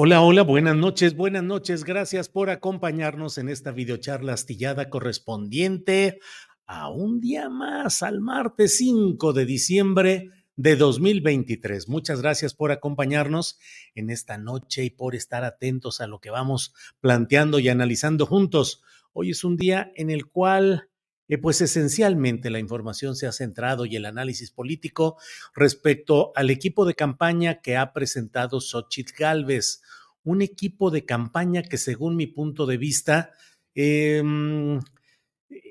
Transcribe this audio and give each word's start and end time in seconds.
Hola, 0.00 0.22
hola, 0.22 0.42
buenas 0.42 0.76
noches, 0.76 1.16
buenas 1.16 1.42
noches. 1.42 1.82
Gracias 1.82 2.28
por 2.28 2.50
acompañarnos 2.50 3.36
en 3.36 3.48
esta 3.48 3.72
videocharla 3.72 4.34
astillada 4.34 4.90
correspondiente 4.90 6.20
a 6.66 6.88
un 6.88 7.20
día 7.20 7.48
más, 7.48 8.04
al 8.04 8.20
martes 8.20 8.76
5 8.76 9.32
de 9.32 9.44
diciembre 9.44 10.30
de 10.54 10.76
2023. 10.76 11.88
Muchas 11.88 12.22
gracias 12.22 12.54
por 12.54 12.70
acompañarnos 12.70 13.58
en 13.96 14.10
esta 14.10 14.38
noche 14.38 14.84
y 14.84 14.90
por 14.90 15.16
estar 15.16 15.42
atentos 15.42 16.00
a 16.00 16.06
lo 16.06 16.20
que 16.20 16.30
vamos 16.30 16.74
planteando 17.00 17.58
y 17.58 17.68
analizando 17.68 18.24
juntos. 18.24 18.84
Hoy 19.12 19.30
es 19.30 19.42
un 19.42 19.56
día 19.56 19.90
en 19.96 20.10
el 20.10 20.26
cual 20.26 20.90
eh, 21.28 21.38
pues 21.38 21.60
esencialmente 21.60 22.50
la 22.50 22.58
información 22.58 23.14
se 23.14 23.26
ha 23.26 23.32
centrado 23.32 23.84
y 23.84 23.96
el 23.96 24.06
análisis 24.06 24.50
político 24.50 25.16
respecto 25.54 26.32
al 26.34 26.50
equipo 26.50 26.84
de 26.84 26.94
campaña 26.94 27.60
que 27.60 27.76
ha 27.76 27.92
presentado 27.92 28.60
Xochitl 28.60 29.12
Galvez, 29.18 29.82
un 30.24 30.42
equipo 30.42 30.90
de 30.90 31.04
campaña 31.04 31.62
que 31.62 31.78
según 31.78 32.16
mi 32.16 32.26
punto 32.26 32.66
de 32.66 32.76
vista 32.78 33.32
eh, 33.74 34.22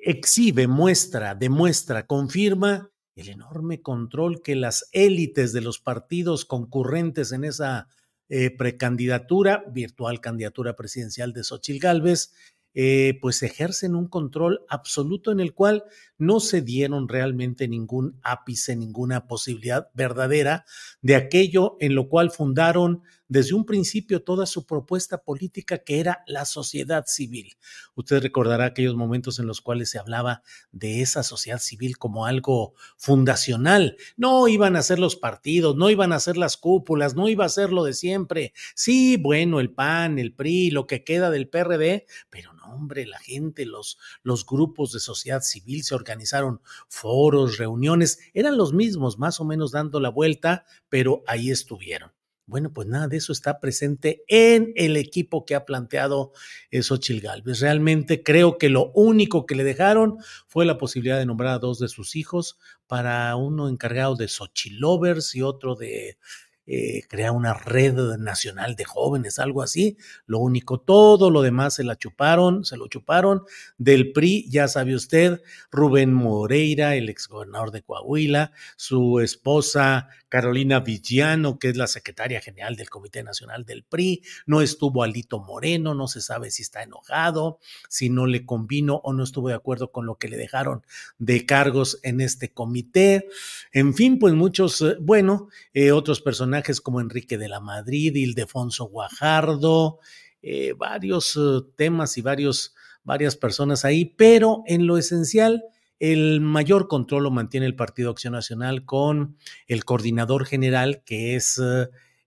exhibe, 0.03 0.67
muestra, 0.67 1.35
demuestra, 1.35 2.07
confirma 2.07 2.91
el 3.15 3.29
enorme 3.29 3.81
control 3.81 4.41
que 4.43 4.55
las 4.55 4.87
élites 4.91 5.51
de 5.51 5.61
los 5.61 5.79
partidos 5.79 6.45
concurrentes 6.45 7.31
en 7.31 7.43
esa 7.43 7.87
eh, 8.29 8.51
precandidatura, 8.51 9.63
virtual 9.71 10.21
candidatura 10.21 10.75
presidencial 10.75 11.33
de 11.33 11.43
Xochitl 11.43 11.79
Galvez, 11.79 12.33
eh, 12.79 13.17
pues 13.23 13.41
ejercen 13.41 13.95
un 13.95 14.07
control 14.07 14.63
absoluto 14.69 15.31
en 15.31 15.39
el 15.39 15.55
cual 15.55 15.85
no 16.19 16.39
se 16.39 16.61
dieron 16.61 17.07
realmente 17.07 17.67
ningún 17.67 18.19
ápice, 18.21 18.75
ninguna 18.75 19.25
posibilidad 19.25 19.89
verdadera 19.95 20.63
de 21.01 21.15
aquello 21.15 21.77
en 21.79 21.95
lo 21.95 22.07
cual 22.07 22.29
fundaron 22.29 23.01
desde 23.27 23.53
un 23.53 23.65
principio 23.65 24.23
toda 24.23 24.45
su 24.45 24.65
propuesta 24.65 25.23
política 25.23 25.79
que 25.79 25.99
era 25.99 26.23
la 26.27 26.45
sociedad 26.45 27.05
civil. 27.07 27.57
Usted 27.95 28.21
recordará 28.21 28.65
aquellos 28.65 28.95
momentos 28.95 29.39
en 29.39 29.47
los 29.47 29.61
cuales 29.61 29.89
se 29.89 29.99
hablaba 29.99 30.43
de 30.71 31.01
esa 31.01 31.23
sociedad 31.23 31.59
civil 31.59 31.97
como 31.97 32.25
algo 32.25 32.73
fundacional. 32.97 33.97
No 34.15 34.47
iban 34.47 34.75
a 34.75 34.81
ser 34.81 34.99
los 34.99 35.15
partidos, 35.15 35.75
no 35.75 35.89
iban 35.89 36.13
a 36.13 36.19
ser 36.19 36.37
las 36.37 36.57
cúpulas, 36.57 37.15
no 37.15 37.27
iba 37.29 37.45
a 37.45 37.49
ser 37.49 37.71
lo 37.71 37.83
de 37.83 37.93
siempre. 37.93 38.53
Sí, 38.75 39.17
bueno, 39.17 39.59
el 39.59 39.71
PAN, 39.71 40.19
el 40.19 40.33
PRI, 40.33 40.71
lo 40.71 40.87
que 40.87 41.03
queda 41.03 41.29
del 41.29 41.49
PRD, 41.49 42.05
pero 42.29 42.53
no, 42.53 42.65
hombre, 42.65 43.05
la 43.05 43.19
gente, 43.19 43.65
los, 43.65 43.97
los 44.23 44.45
grupos 44.45 44.91
de 44.93 44.99
sociedad 44.99 45.41
civil 45.41 45.83
se 45.83 45.95
organizaron 45.95 46.61
foros, 46.87 47.57
reuniones, 47.57 48.19
eran 48.33 48.57
los 48.57 48.73
mismos, 48.73 49.17
más 49.17 49.39
o 49.39 49.45
menos 49.45 49.71
dando 49.71 49.99
la 49.99 50.09
vuelta, 50.09 50.65
pero 50.89 51.23
ahí 51.27 51.49
estuvieron. 51.49 52.16
Bueno, 52.49 52.71
pues 52.71 52.87
nada 52.87 53.09
de 53.09 53.17
eso 53.17 53.33
está 53.33 53.59
presente 53.59 54.23
en 54.29 54.71
el 54.77 54.95
equipo 54.95 55.45
que 55.45 55.53
ha 55.53 55.65
planteado 55.65 56.31
Xochil 56.71 57.19
Gálvez. 57.19 57.59
Realmente 57.59 58.23
creo 58.23 58.57
que 58.57 58.69
lo 58.69 58.89
único 58.93 59.45
que 59.45 59.53
le 59.53 59.65
dejaron 59.65 60.17
fue 60.47 60.65
la 60.65 60.77
posibilidad 60.77 61.17
de 61.17 61.25
nombrar 61.25 61.55
a 61.55 61.59
dos 61.59 61.77
de 61.77 61.89
sus 61.89 62.15
hijos 62.15 62.57
para 62.87 63.35
uno 63.35 63.67
encargado 63.67 64.15
de 64.15 64.29
Xochilovers 64.29 65.35
y 65.35 65.41
otro 65.41 65.75
de 65.75 66.17
eh, 66.67 67.03
crear 67.07 67.31
una 67.31 67.53
red 67.53 67.95
nacional 68.17 68.75
de 68.75 68.83
jóvenes, 68.83 69.39
algo 69.39 69.63
así. 69.63 69.97
Lo 70.25 70.39
único, 70.39 70.79
todo 70.81 71.31
lo 71.31 71.41
demás 71.41 71.75
se 71.75 71.85
la 71.85 71.97
chuparon, 71.97 72.65
se 72.65 72.75
lo 72.75 72.87
chuparon. 72.89 73.43
Del 73.77 74.11
PRI, 74.11 74.49
ya 74.49 74.67
sabe 74.67 74.93
usted, 74.93 75.41
Rubén 75.71 76.13
Moreira, 76.13 76.95
el 76.95 77.07
exgobernador 77.07 77.71
de 77.71 77.83
Coahuila, 77.83 78.51
su 78.75 79.21
esposa 79.21 80.09
Carolina 80.29 80.81
Villano, 80.81 81.57
que 81.57 81.69
es 81.69 81.77
la 81.77 81.87
secretaria 81.87 82.41
general 82.41 82.75
del 82.75 82.89
Comité 82.89 83.23
Nacional 83.23 83.65
del 83.65 83.83
PRI, 83.83 84.23
no 84.45 84.61
estuvo 84.61 85.03
Alito 85.03 85.39
Moreno, 85.39 85.93
no 85.93 86.07
se 86.07 86.21
sabe 86.21 86.51
si 86.51 86.63
está 86.63 86.83
enojado, 86.83 87.59
si 87.87 88.09
no 88.09 88.25
le 88.25 88.45
convino 88.45 88.99
o 89.05 89.13
no 89.13 89.23
estuvo 89.23 89.47
de 89.47 89.55
acuerdo 89.55 89.91
con 89.91 90.05
lo 90.05 90.15
que 90.15 90.27
le 90.27 90.37
dejaron 90.37 90.83
de 91.17 91.45
cargos 91.45 91.99
en 92.03 92.19
este 92.19 92.51
comité. 92.51 93.29
En 93.71 93.93
fin, 93.93 94.19
pues 94.19 94.33
muchos, 94.33 94.81
eh, 94.81 94.97
bueno, 94.99 95.47
eh, 95.73 95.91
otros 95.91 96.19
personajes 96.19 96.56
como 96.83 97.01
Enrique 97.01 97.37
de 97.37 97.49
la 97.49 97.59
Madrid, 97.59 98.15
Ildefonso 98.15 98.85
Guajardo, 98.85 99.99
eh, 100.41 100.73
varios 100.77 101.35
eh, 101.35 101.65
temas 101.75 102.17
y 102.17 102.21
varios, 102.21 102.75
varias 103.03 103.35
personas 103.35 103.85
ahí, 103.85 104.05
pero 104.05 104.63
en 104.65 104.87
lo 104.87 104.97
esencial, 104.97 105.63
el 105.99 106.41
mayor 106.41 106.87
control 106.87 107.23
lo 107.23 107.31
mantiene 107.31 107.65
el 107.65 107.75
Partido 107.75 108.11
Acción 108.11 108.33
Nacional 108.33 108.85
con 108.85 109.37
el 109.67 109.83
coordinador 109.83 110.45
general, 110.45 111.03
que 111.05 111.35
es 111.35 111.59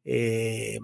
eh, 0.04 0.78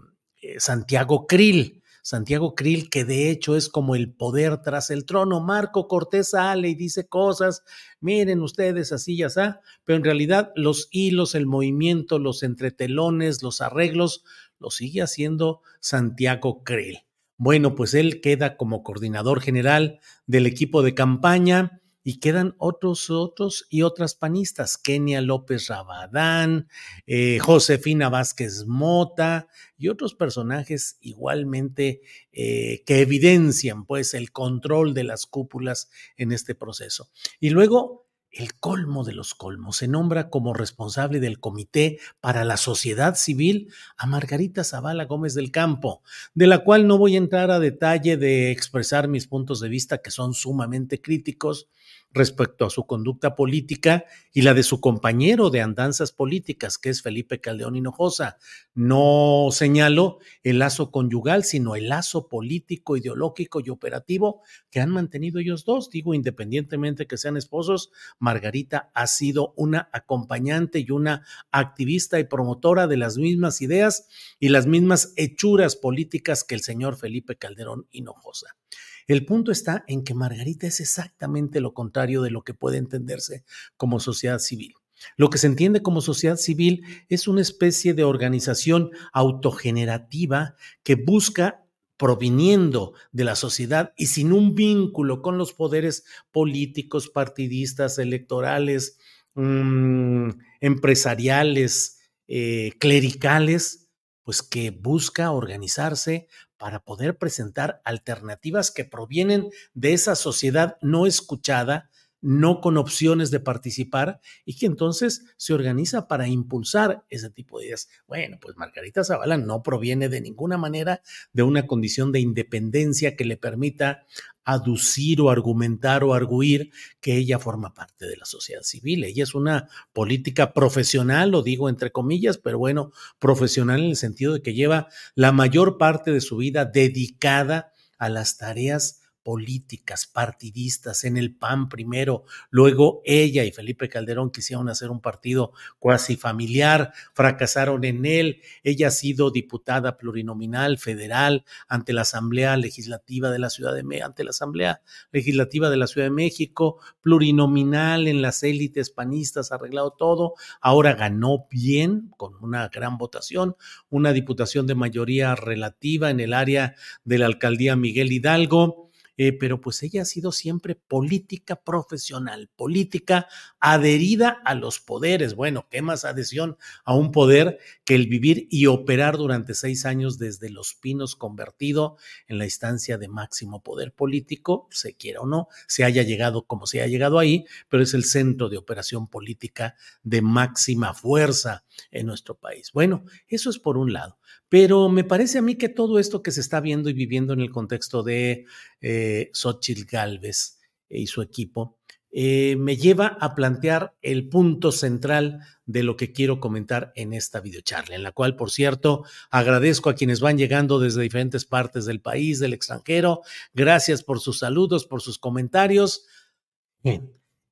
Santiago 0.58 1.26
Krill. 1.26 1.82
Santiago 2.06 2.54
Krill, 2.54 2.88
que 2.88 3.04
de 3.04 3.30
hecho 3.30 3.56
es 3.56 3.68
como 3.68 3.96
el 3.96 4.12
poder 4.12 4.62
tras 4.62 4.90
el 4.90 5.06
trono. 5.06 5.40
Marco 5.40 5.88
Cortés 5.88 6.28
sale 6.28 6.68
y 6.68 6.76
dice 6.76 7.08
cosas, 7.08 7.64
miren 7.98 8.42
ustedes 8.42 8.92
así 8.92 9.16
ya 9.16 9.26
está, 9.26 9.60
pero 9.82 9.96
en 9.96 10.04
realidad 10.04 10.52
los 10.54 10.86
hilos, 10.92 11.34
el 11.34 11.46
movimiento, 11.46 12.20
los 12.20 12.44
entretelones, 12.44 13.42
los 13.42 13.60
arreglos, 13.60 14.22
lo 14.60 14.70
sigue 14.70 15.02
haciendo 15.02 15.62
Santiago 15.80 16.62
Krill. 16.62 17.00
Bueno, 17.38 17.74
pues 17.74 17.92
él 17.92 18.20
queda 18.20 18.56
como 18.56 18.84
coordinador 18.84 19.40
general 19.40 19.98
del 20.28 20.46
equipo 20.46 20.82
de 20.82 20.94
campaña 20.94 21.82
y 22.08 22.20
quedan 22.20 22.54
otros, 22.58 23.10
otros 23.10 23.66
y 23.68 23.82
otras 23.82 24.14
panistas, 24.14 24.78
Kenia 24.78 25.20
López 25.20 25.66
Rabadán, 25.66 26.68
eh, 27.04 27.40
Josefina 27.40 28.08
Vázquez 28.08 28.64
Mota 28.64 29.48
y 29.76 29.88
otros 29.88 30.14
personajes 30.14 30.98
igualmente 31.00 32.02
eh, 32.30 32.84
que 32.86 33.00
evidencian 33.00 33.86
pues 33.86 34.14
el 34.14 34.30
control 34.30 34.94
de 34.94 35.02
las 35.02 35.26
cúpulas 35.26 35.90
en 36.16 36.30
este 36.30 36.54
proceso. 36.54 37.10
Y 37.40 37.50
luego 37.50 38.05
el 38.36 38.54
colmo 38.54 39.04
de 39.04 39.14
los 39.14 39.34
colmos. 39.34 39.78
Se 39.78 39.88
nombra 39.88 40.28
como 40.28 40.54
responsable 40.54 41.20
del 41.20 41.40
Comité 41.40 41.98
para 42.20 42.44
la 42.44 42.56
Sociedad 42.56 43.14
Civil 43.16 43.72
a 43.96 44.06
Margarita 44.06 44.62
Zavala 44.62 45.06
Gómez 45.06 45.34
del 45.34 45.50
Campo, 45.50 46.02
de 46.34 46.46
la 46.46 46.58
cual 46.58 46.86
no 46.86 46.98
voy 46.98 47.14
a 47.14 47.18
entrar 47.18 47.50
a 47.50 47.58
detalle 47.58 48.16
de 48.16 48.50
expresar 48.50 49.08
mis 49.08 49.26
puntos 49.26 49.60
de 49.60 49.68
vista 49.68 49.98
que 49.98 50.10
son 50.10 50.34
sumamente 50.34 51.00
críticos 51.00 51.68
respecto 52.16 52.64
a 52.64 52.70
su 52.70 52.86
conducta 52.86 53.36
política 53.36 54.04
y 54.32 54.42
la 54.42 54.54
de 54.54 54.62
su 54.62 54.80
compañero 54.80 55.50
de 55.50 55.60
andanzas 55.60 56.12
políticas, 56.12 56.78
que 56.78 56.88
es 56.88 57.02
Felipe 57.02 57.40
Caldeón 57.40 57.76
Hinojosa. 57.76 58.38
No 58.74 59.48
señalo 59.52 60.18
el 60.42 60.58
lazo 60.58 60.90
conyugal, 60.90 61.44
sino 61.44 61.76
el 61.76 61.88
lazo 61.88 62.28
político, 62.28 62.96
ideológico 62.96 63.60
y 63.60 63.70
operativo 63.70 64.42
que 64.70 64.80
han 64.80 64.90
mantenido 64.90 65.38
ellos 65.38 65.64
dos. 65.64 65.90
Digo, 65.90 66.14
independientemente 66.14 67.06
que 67.06 67.18
sean 67.18 67.36
esposos, 67.36 67.90
Margarita 68.18 68.90
ha 68.94 69.06
sido 69.06 69.52
una 69.56 69.88
acompañante 69.92 70.80
y 70.80 70.90
una 70.90 71.26
activista 71.50 72.18
y 72.18 72.24
promotora 72.24 72.86
de 72.86 72.96
las 72.96 73.18
mismas 73.18 73.60
ideas 73.60 74.08
y 74.40 74.48
las 74.48 74.66
mismas 74.66 75.12
hechuras 75.16 75.76
políticas 75.76 76.44
que 76.44 76.54
el 76.54 76.62
señor 76.62 76.96
Felipe 76.96 77.36
Calderón 77.36 77.86
Hinojosa. 77.90 78.56
El 79.06 79.24
punto 79.24 79.52
está 79.52 79.84
en 79.86 80.02
que 80.02 80.14
Margarita 80.14 80.66
es 80.66 80.80
exactamente 80.80 81.60
lo 81.60 81.74
contrario 81.74 82.22
de 82.22 82.30
lo 82.30 82.42
que 82.42 82.54
puede 82.54 82.78
entenderse 82.78 83.44
como 83.76 84.00
sociedad 84.00 84.38
civil. 84.38 84.74
Lo 85.16 85.30
que 85.30 85.38
se 85.38 85.46
entiende 85.46 85.82
como 85.82 86.00
sociedad 86.00 86.36
civil 86.36 86.82
es 87.08 87.28
una 87.28 87.42
especie 87.42 87.94
de 87.94 88.04
organización 88.04 88.90
autogenerativa 89.12 90.54
que 90.82 90.94
busca 90.94 91.66
proviniendo 91.96 92.94
de 93.12 93.24
la 93.24 93.36
sociedad 93.36 93.92
y 93.96 94.06
sin 94.06 94.32
un 94.32 94.54
vínculo 94.54 95.22
con 95.22 95.38
los 95.38 95.52
poderes 95.52 96.04
políticos, 96.30 97.08
partidistas, 97.08 97.98
electorales, 97.98 98.98
mmm, 99.34 100.30
empresariales, 100.60 101.98
eh, 102.28 102.72
clericales, 102.78 103.88
pues 104.22 104.42
que 104.42 104.70
busca 104.70 105.30
organizarse 105.30 106.26
para 106.58 106.80
poder 106.80 107.18
presentar 107.18 107.80
alternativas 107.84 108.70
que 108.70 108.84
provienen 108.84 109.50
de 109.74 109.92
esa 109.92 110.16
sociedad 110.16 110.76
no 110.80 111.06
escuchada, 111.06 111.90
no 112.20 112.60
con 112.60 112.76
opciones 112.76 113.30
de 113.30 113.40
participar 113.40 114.20
y 114.44 114.56
que 114.56 114.66
entonces 114.66 115.24
se 115.36 115.54
organiza 115.54 116.08
para 116.08 116.26
impulsar 116.26 117.04
ese 117.08 117.30
tipo 117.30 117.58
de 117.58 117.66
ideas. 117.66 117.88
Bueno, 118.06 118.38
pues 118.40 118.56
Margarita 118.56 119.04
Zavala 119.04 119.36
no 119.36 119.62
proviene 119.62 120.08
de 120.08 120.20
ninguna 120.20 120.56
manera 120.56 121.02
de 121.32 121.42
una 121.42 121.66
condición 121.66 122.12
de 122.12 122.20
independencia 122.20 123.16
que 123.16 123.24
le 123.24 123.36
permita 123.36 124.06
aducir 124.46 125.20
o 125.20 125.28
argumentar 125.28 126.04
o 126.04 126.14
arguir 126.14 126.70
que 127.00 127.16
ella 127.16 127.40
forma 127.40 127.74
parte 127.74 128.06
de 128.06 128.16
la 128.16 128.24
sociedad 128.24 128.62
civil. 128.62 129.02
Ella 129.02 129.24
es 129.24 129.34
una 129.34 129.68
política 129.92 130.52
profesional, 130.54 131.32
lo 131.32 131.42
digo 131.42 131.68
entre 131.68 131.90
comillas, 131.90 132.38
pero 132.38 132.56
bueno, 132.56 132.92
profesional 133.18 133.80
en 133.80 133.90
el 133.90 133.96
sentido 133.96 134.34
de 134.34 134.42
que 134.42 134.54
lleva 134.54 134.88
la 135.16 135.32
mayor 135.32 135.78
parte 135.78 136.12
de 136.12 136.20
su 136.20 136.36
vida 136.36 136.64
dedicada 136.64 137.72
a 137.98 138.08
las 138.08 138.38
tareas 138.38 139.00
políticas, 139.26 140.06
partidistas, 140.06 141.02
en 141.02 141.16
el 141.16 141.34
PAN 141.34 141.68
primero, 141.68 142.26
luego 142.48 143.02
ella 143.04 143.42
y 143.42 143.50
Felipe 143.50 143.88
Calderón 143.88 144.30
quisieron 144.30 144.68
hacer 144.68 144.88
un 144.88 145.00
partido 145.00 145.50
cuasi 145.80 146.14
familiar, 146.14 146.92
fracasaron 147.12 147.82
en 147.82 148.06
él, 148.06 148.40
ella 148.62 148.86
ha 148.86 148.92
sido 148.92 149.32
diputada 149.32 149.96
plurinominal 149.96 150.78
federal 150.78 151.44
ante 151.66 151.92
la 151.92 152.02
Asamblea 152.02 152.56
Legislativa 152.56 153.32
de 153.32 153.40
la 153.40 153.50
Ciudad 153.50 153.74
de 153.74 153.82
México, 153.82 154.06
ante 154.06 154.22
la 154.22 154.30
Asamblea 154.30 154.80
Legislativa 155.10 155.70
de 155.70 155.76
la 155.76 155.88
Ciudad 155.88 156.06
de 156.06 156.12
México, 156.12 156.78
plurinominal 157.00 158.06
en 158.06 158.22
las 158.22 158.44
élites 158.44 158.90
panistas, 158.90 159.50
arreglado 159.50 159.90
todo, 159.90 160.34
ahora 160.60 160.94
ganó 160.94 161.48
bien 161.50 162.12
con 162.16 162.36
una 162.40 162.68
gran 162.68 162.96
votación, 162.96 163.56
una 163.90 164.12
diputación 164.12 164.68
de 164.68 164.76
mayoría 164.76 165.34
relativa 165.34 166.10
en 166.10 166.20
el 166.20 166.32
área 166.32 166.76
de 167.02 167.18
la 167.18 167.26
alcaldía 167.26 167.74
Miguel 167.74 168.12
Hidalgo, 168.12 168.85
eh, 169.16 169.32
pero 169.32 169.60
pues 169.60 169.82
ella 169.82 170.02
ha 170.02 170.04
sido 170.04 170.32
siempre 170.32 170.74
política 170.74 171.56
profesional, 171.56 172.48
política 172.54 173.28
adherida 173.60 174.40
a 174.44 174.54
los 174.54 174.80
poderes. 174.80 175.34
Bueno, 175.34 175.66
¿qué 175.70 175.82
más 175.82 176.04
adhesión 176.04 176.56
a 176.84 176.94
un 176.94 177.12
poder 177.12 177.58
que 177.84 177.94
el 177.94 178.06
vivir 178.06 178.46
y 178.50 178.66
operar 178.66 179.16
durante 179.16 179.54
seis 179.54 179.86
años 179.86 180.18
desde 180.18 180.50
Los 180.50 180.74
Pinos 180.74 181.16
convertido 181.16 181.96
en 182.26 182.38
la 182.38 182.44
instancia 182.44 182.98
de 182.98 183.08
máximo 183.08 183.62
poder 183.62 183.92
político, 183.92 184.68
se 184.70 184.94
quiera 184.94 185.20
o 185.20 185.26
no, 185.26 185.48
se 185.66 185.84
haya 185.84 186.02
llegado 186.02 186.46
como 186.46 186.66
se 186.66 186.80
haya 186.80 186.90
llegado 186.90 187.18
ahí, 187.18 187.44
pero 187.68 187.82
es 187.82 187.94
el 187.94 188.04
centro 188.04 188.48
de 188.48 188.58
operación 188.58 189.08
política 189.08 189.76
de 190.02 190.22
máxima 190.22 190.94
fuerza 190.94 191.64
en 191.90 192.06
nuestro 192.06 192.36
país. 192.36 192.70
Bueno, 192.72 193.04
eso 193.28 193.50
es 193.50 193.58
por 193.58 193.76
un 193.76 193.92
lado. 193.92 194.18
Pero 194.48 194.88
me 194.88 195.04
parece 195.04 195.38
a 195.38 195.42
mí 195.42 195.56
que 195.56 195.68
todo 195.68 195.98
esto 195.98 196.22
que 196.22 196.30
se 196.30 196.40
está 196.40 196.60
viendo 196.60 196.88
y 196.88 196.92
viviendo 196.92 197.32
en 197.32 197.40
el 197.40 197.50
contexto 197.50 198.02
de 198.02 198.46
eh, 198.80 199.30
Xochitl 199.32 199.84
Galvez 199.84 200.58
y 200.88 201.08
su 201.08 201.22
equipo, 201.22 201.78
eh, 202.18 202.56
me 202.56 202.78
lleva 202.78 203.18
a 203.20 203.34
plantear 203.34 203.94
el 204.00 204.28
punto 204.30 204.72
central 204.72 205.40
de 205.66 205.82
lo 205.82 205.96
que 205.96 206.12
quiero 206.12 206.40
comentar 206.40 206.92
en 206.94 207.12
esta 207.12 207.40
videocharla, 207.40 207.94
en 207.94 208.02
la 208.02 208.12
cual, 208.12 208.36
por 208.36 208.50
cierto, 208.50 209.04
agradezco 209.30 209.90
a 209.90 209.94
quienes 209.94 210.20
van 210.20 210.38
llegando 210.38 210.78
desde 210.78 211.02
diferentes 211.02 211.44
partes 211.44 211.84
del 211.84 212.00
país, 212.00 212.38
del 212.38 212.54
extranjero. 212.54 213.20
Gracias 213.52 214.02
por 214.02 214.20
sus 214.20 214.38
saludos, 214.38 214.86
por 214.86 215.02
sus 215.02 215.18
comentarios. 215.18 216.06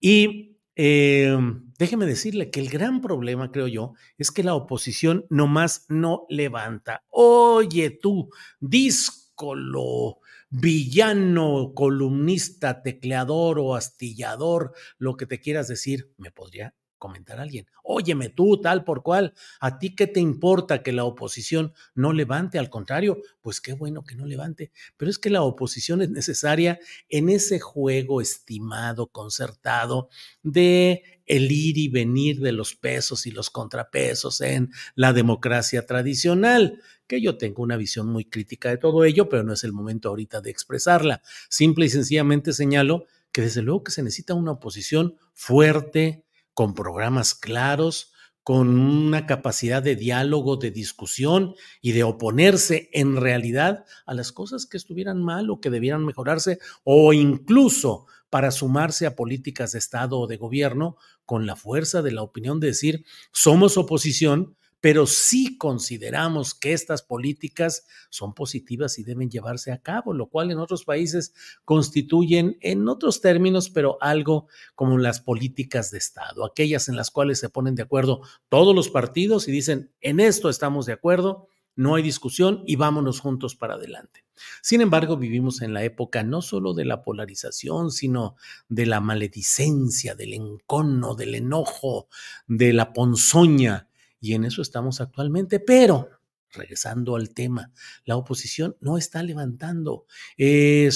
Y 0.00 0.53
eh, 0.76 1.36
déjeme 1.78 2.06
decirle 2.06 2.50
que 2.50 2.60
el 2.60 2.68
gran 2.68 3.00
problema, 3.00 3.52
creo 3.52 3.68
yo, 3.68 3.94
es 4.18 4.30
que 4.30 4.42
la 4.42 4.54
oposición 4.54 5.26
nomás 5.30 5.86
no 5.88 6.26
levanta. 6.28 7.04
Oye 7.08 7.90
tú, 7.90 8.30
díscolo, 8.60 10.18
villano, 10.50 11.72
columnista, 11.74 12.82
tecleador 12.82 13.58
o 13.58 13.74
astillador, 13.74 14.72
lo 14.98 15.16
que 15.16 15.26
te 15.26 15.40
quieras 15.40 15.68
decir, 15.68 16.12
me 16.16 16.30
podría 16.30 16.74
comentar 17.04 17.38
alguien. 17.38 17.66
Óyeme 17.82 18.30
tú, 18.30 18.62
tal 18.62 18.82
por 18.82 19.02
cual, 19.02 19.34
¿a 19.60 19.78
ti 19.78 19.94
qué 19.94 20.06
te 20.06 20.20
importa 20.20 20.82
que 20.82 20.90
la 20.90 21.04
oposición 21.04 21.74
no 21.94 22.14
levante? 22.14 22.58
Al 22.58 22.70
contrario, 22.70 23.20
pues 23.42 23.60
qué 23.60 23.74
bueno 23.74 24.04
que 24.04 24.14
no 24.14 24.24
levante. 24.24 24.72
Pero 24.96 25.10
es 25.10 25.18
que 25.18 25.28
la 25.28 25.42
oposición 25.42 26.00
es 26.00 26.08
necesaria 26.08 26.80
en 27.10 27.28
ese 27.28 27.60
juego 27.60 28.22
estimado, 28.22 29.08
concertado 29.08 30.08
de 30.42 31.02
el 31.26 31.52
ir 31.52 31.76
y 31.76 31.88
venir 31.88 32.40
de 32.40 32.52
los 32.52 32.74
pesos 32.74 33.26
y 33.26 33.30
los 33.30 33.50
contrapesos 33.50 34.40
en 34.40 34.70
la 34.94 35.12
democracia 35.12 35.84
tradicional, 35.84 36.80
que 37.06 37.20
yo 37.20 37.36
tengo 37.36 37.62
una 37.62 37.76
visión 37.76 38.08
muy 38.08 38.24
crítica 38.24 38.70
de 38.70 38.78
todo 38.78 39.04
ello, 39.04 39.28
pero 39.28 39.42
no 39.42 39.52
es 39.52 39.62
el 39.62 39.74
momento 39.74 40.08
ahorita 40.08 40.40
de 40.40 40.50
expresarla. 40.50 41.20
Simple 41.50 41.84
y 41.84 41.90
sencillamente 41.90 42.54
señalo 42.54 43.04
que 43.30 43.42
desde 43.42 43.60
luego 43.60 43.84
que 43.84 43.92
se 43.92 44.02
necesita 44.02 44.32
una 44.32 44.52
oposición 44.52 45.16
fuerte, 45.34 46.23
con 46.54 46.74
programas 46.74 47.34
claros, 47.34 48.12
con 48.44 48.68
una 48.78 49.26
capacidad 49.26 49.82
de 49.82 49.96
diálogo, 49.96 50.56
de 50.56 50.70
discusión 50.70 51.54
y 51.80 51.92
de 51.92 52.04
oponerse 52.04 52.90
en 52.92 53.16
realidad 53.16 53.84
a 54.04 54.14
las 54.14 54.32
cosas 54.32 54.66
que 54.66 54.76
estuvieran 54.76 55.22
mal 55.22 55.50
o 55.50 55.60
que 55.60 55.70
debieran 55.70 56.04
mejorarse 56.04 56.58
o 56.84 57.12
incluso 57.14 58.06
para 58.28 58.50
sumarse 58.50 59.06
a 59.06 59.16
políticas 59.16 59.72
de 59.72 59.78
Estado 59.78 60.18
o 60.18 60.26
de 60.26 60.36
gobierno 60.36 60.96
con 61.24 61.46
la 61.46 61.56
fuerza 61.56 62.02
de 62.02 62.12
la 62.12 62.22
opinión 62.22 62.60
de 62.60 62.66
decir 62.68 63.04
somos 63.32 63.78
oposición, 63.78 64.56
pero 64.84 65.06
sí 65.06 65.56
consideramos 65.56 66.55
que 66.55 66.74
estas 66.74 67.00
políticas 67.00 67.86
son 68.10 68.34
positivas 68.34 68.98
y 68.98 69.03
deben 69.03 69.31
llevarse 69.31 69.72
a 69.72 69.81
cabo, 69.81 70.12
lo 70.12 70.26
cual 70.26 70.50
en 70.50 70.58
otros 70.58 70.84
países 70.84 71.32
constituyen, 71.64 72.58
en 72.60 72.86
otros 72.86 73.22
términos, 73.22 73.70
pero 73.70 73.96
algo 74.03 74.46
como 74.74 74.98
las 74.98 75.20
políticas 75.20 75.91
de 75.91 75.96
Estado, 75.96 76.44
aquellas 76.44 76.91
en 76.91 76.96
las 76.96 77.10
cuales 77.10 77.38
se 77.38 77.48
ponen 77.48 77.76
de 77.76 77.84
acuerdo 77.84 78.20
todos 78.50 78.74
los 78.74 78.91
partidos 78.91 79.48
y 79.48 79.53
dicen, 79.53 79.91
en 80.03 80.20
esto 80.20 80.50
estamos 80.50 80.84
de 80.84 80.93
acuerdo, 80.93 81.48
no 81.76 81.94
hay 81.94 82.03
discusión 82.03 82.62
y 82.67 82.76
vámonos 82.76 83.20
juntos 83.20 83.56
para 83.56 83.76
adelante. 83.76 84.26
Sin 84.60 84.82
embargo, 84.82 85.17
vivimos 85.17 85.62
en 85.62 85.72
la 85.72 85.82
época 85.82 86.22
no 86.24 86.43
solo 86.43 86.74
de 86.74 86.84
la 86.84 87.03
polarización, 87.03 87.91
sino 87.91 88.36
de 88.69 88.84
la 88.84 89.00
maledicencia, 89.00 90.14
del 90.14 90.34
encono, 90.34 91.14
del 91.14 91.36
enojo, 91.36 92.08
de 92.46 92.74
la 92.74 92.93
ponzoña 92.93 93.88
y 94.24 94.32
en 94.32 94.46
eso 94.46 94.62
estamos 94.62 95.02
actualmente, 95.02 95.60
pero 95.60 96.08
regresando 96.50 97.14
al 97.14 97.34
tema, 97.34 97.72
la 98.06 98.16
oposición 98.16 98.74
no 98.81 98.96
está 98.96 99.22
levantando. 99.22 100.06
Eh, 100.38 100.88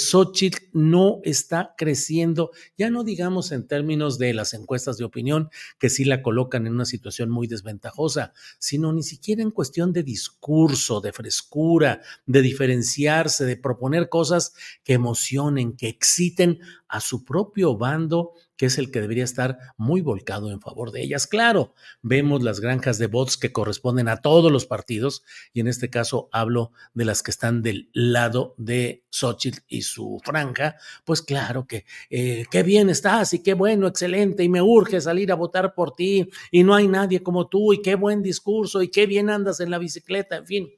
no 0.72 1.20
está 1.24 1.74
creciendo, 1.76 2.52
ya 2.78 2.88
no 2.88 3.04
digamos 3.04 3.52
en 3.52 3.66
términos 3.66 4.18
de 4.18 4.32
las 4.32 4.54
encuestas 4.54 4.96
de 4.96 5.04
opinión, 5.04 5.50
que 5.78 5.90
sí 5.90 6.06
la 6.06 6.22
colocan 6.22 6.66
en 6.66 6.72
una 6.72 6.86
situación 6.86 7.28
muy 7.28 7.46
desventajosa, 7.46 8.32
sino 8.58 8.94
ni 8.94 9.02
siquiera 9.02 9.42
en 9.42 9.50
cuestión 9.50 9.92
de 9.92 10.04
discurso, 10.04 11.02
de 11.02 11.12
frescura, 11.12 12.00
de 12.24 12.40
diferenciarse, 12.40 13.44
de 13.44 13.58
proponer 13.58 14.08
cosas 14.08 14.54
que 14.84 14.94
emocionen, 14.94 15.76
que 15.76 15.88
exciten 15.88 16.60
a 16.88 17.02
su 17.02 17.26
propio 17.26 17.76
bando 17.76 18.32
que 18.58 18.66
es 18.66 18.76
el 18.76 18.90
que 18.90 19.00
debería 19.00 19.24
estar 19.24 19.56
muy 19.78 20.02
volcado 20.02 20.50
en 20.50 20.60
favor 20.60 20.90
de 20.90 21.02
ellas. 21.02 21.26
Claro, 21.26 21.74
vemos 22.02 22.42
las 22.42 22.60
granjas 22.60 22.98
de 22.98 23.06
bots 23.06 23.38
que 23.38 23.52
corresponden 23.52 24.08
a 24.08 24.20
todos 24.20 24.52
los 24.52 24.66
partidos 24.66 25.22
y 25.54 25.60
en 25.60 25.68
este 25.68 25.88
caso 25.88 26.28
hablo 26.32 26.72
de 26.92 27.06
las 27.06 27.22
que 27.22 27.30
están 27.30 27.62
del 27.62 27.88
lado 27.94 28.54
de 28.58 29.04
Xochitl 29.10 29.60
y 29.68 29.82
su 29.82 30.20
franja, 30.24 30.76
pues 31.04 31.22
claro 31.22 31.66
que 31.66 31.86
eh, 32.10 32.44
qué 32.50 32.62
bien 32.64 32.90
estás 32.90 33.32
y 33.32 33.42
qué 33.42 33.54
bueno, 33.54 33.86
excelente 33.86 34.42
y 34.42 34.48
me 34.48 34.60
urge 34.60 35.00
salir 35.00 35.30
a 35.30 35.36
votar 35.36 35.72
por 35.72 35.94
ti 35.94 36.28
y 36.50 36.64
no 36.64 36.74
hay 36.74 36.88
nadie 36.88 37.22
como 37.22 37.46
tú 37.46 37.72
y 37.72 37.80
qué 37.80 37.94
buen 37.94 38.22
discurso 38.22 38.82
y 38.82 38.88
qué 38.88 39.06
bien 39.06 39.30
andas 39.30 39.60
en 39.60 39.70
la 39.70 39.78
bicicleta, 39.78 40.36
en 40.36 40.46
fin. 40.46 40.68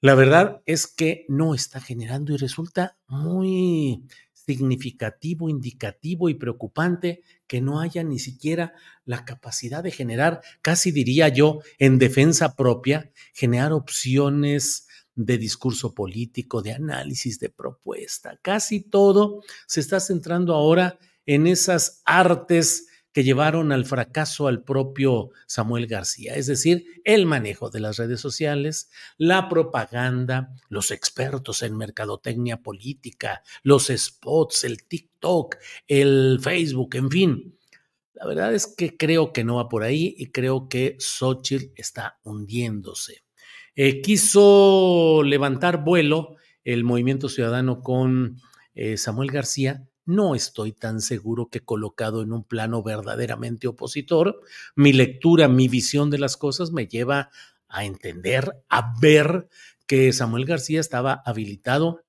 La 0.00 0.14
verdad 0.14 0.62
es 0.64 0.86
que 0.86 1.26
no 1.28 1.56
está 1.56 1.80
generando 1.80 2.32
y 2.32 2.36
resulta 2.36 2.96
muy 3.08 4.04
significativo, 4.48 5.50
indicativo 5.50 6.30
y 6.30 6.34
preocupante 6.34 7.20
que 7.46 7.60
no 7.60 7.80
haya 7.80 8.02
ni 8.02 8.18
siquiera 8.18 8.72
la 9.04 9.26
capacidad 9.26 9.82
de 9.82 9.90
generar, 9.90 10.40
casi 10.62 10.90
diría 10.90 11.28
yo, 11.28 11.60
en 11.78 11.98
defensa 11.98 12.56
propia, 12.56 13.12
generar 13.34 13.74
opciones 13.74 14.86
de 15.14 15.36
discurso 15.36 15.94
político, 15.94 16.62
de 16.62 16.72
análisis, 16.72 17.38
de 17.38 17.50
propuesta. 17.50 18.38
Casi 18.40 18.80
todo 18.80 19.42
se 19.66 19.80
está 19.80 20.00
centrando 20.00 20.54
ahora 20.54 20.98
en 21.26 21.46
esas 21.46 22.00
artes 22.06 22.87
que 23.18 23.24
llevaron 23.24 23.72
al 23.72 23.84
fracaso 23.84 24.46
al 24.46 24.62
propio 24.62 25.30
Samuel 25.48 25.88
García, 25.88 26.36
es 26.36 26.46
decir, 26.46 26.84
el 27.02 27.26
manejo 27.26 27.68
de 27.68 27.80
las 27.80 27.96
redes 27.96 28.20
sociales, 28.20 28.92
la 29.16 29.48
propaganda, 29.48 30.54
los 30.68 30.92
expertos 30.92 31.64
en 31.64 31.76
mercadotecnia 31.76 32.62
política, 32.62 33.42
los 33.64 33.88
spots, 33.88 34.62
el 34.62 34.84
TikTok, 34.84 35.56
el 35.88 36.38
Facebook, 36.40 36.94
en 36.94 37.10
fin. 37.10 37.58
La 38.12 38.24
verdad 38.24 38.54
es 38.54 38.72
que 38.76 38.96
creo 38.96 39.32
que 39.32 39.42
no 39.42 39.56
va 39.56 39.68
por 39.68 39.82
ahí 39.82 40.14
y 40.16 40.26
creo 40.30 40.68
que 40.68 40.96
Xochitl 41.00 41.72
está 41.74 42.20
hundiéndose. 42.22 43.24
Eh, 43.74 44.00
quiso 44.00 45.24
levantar 45.24 45.82
vuelo 45.82 46.36
el 46.62 46.84
movimiento 46.84 47.28
ciudadano 47.28 47.82
con 47.82 48.36
eh, 48.76 48.96
Samuel 48.96 49.32
García, 49.32 49.87
no 50.08 50.34
estoy 50.34 50.72
tan 50.72 51.02
seguro 51.02 51.50
que 51.50 51.60
colocado 51.60 52.22
en 52.22 52.32
un 52.32 52.42
plano 52.42 52.82
verdaderamente 52.82 53.68
opositor, 53.68 54.40
mi 54.74 54.94
lectura, 54.94 55.48
mi 55.48 55.68
visión 55.68 56.08
de 56.08 56.18
las 56.18 56.38
cosas 56.38 56.72
me 56.72 56.86
lleva 56.86 57.30
a 57.68 57.84
entender, 57.84 58.64
a 58.70 58.94
ver 59.00 59.50
que 59.86 60.10
Samuel 60.14 60.46
García 60.46 60.80
estaba 60.80 61.22
habilitado 61.26 62.04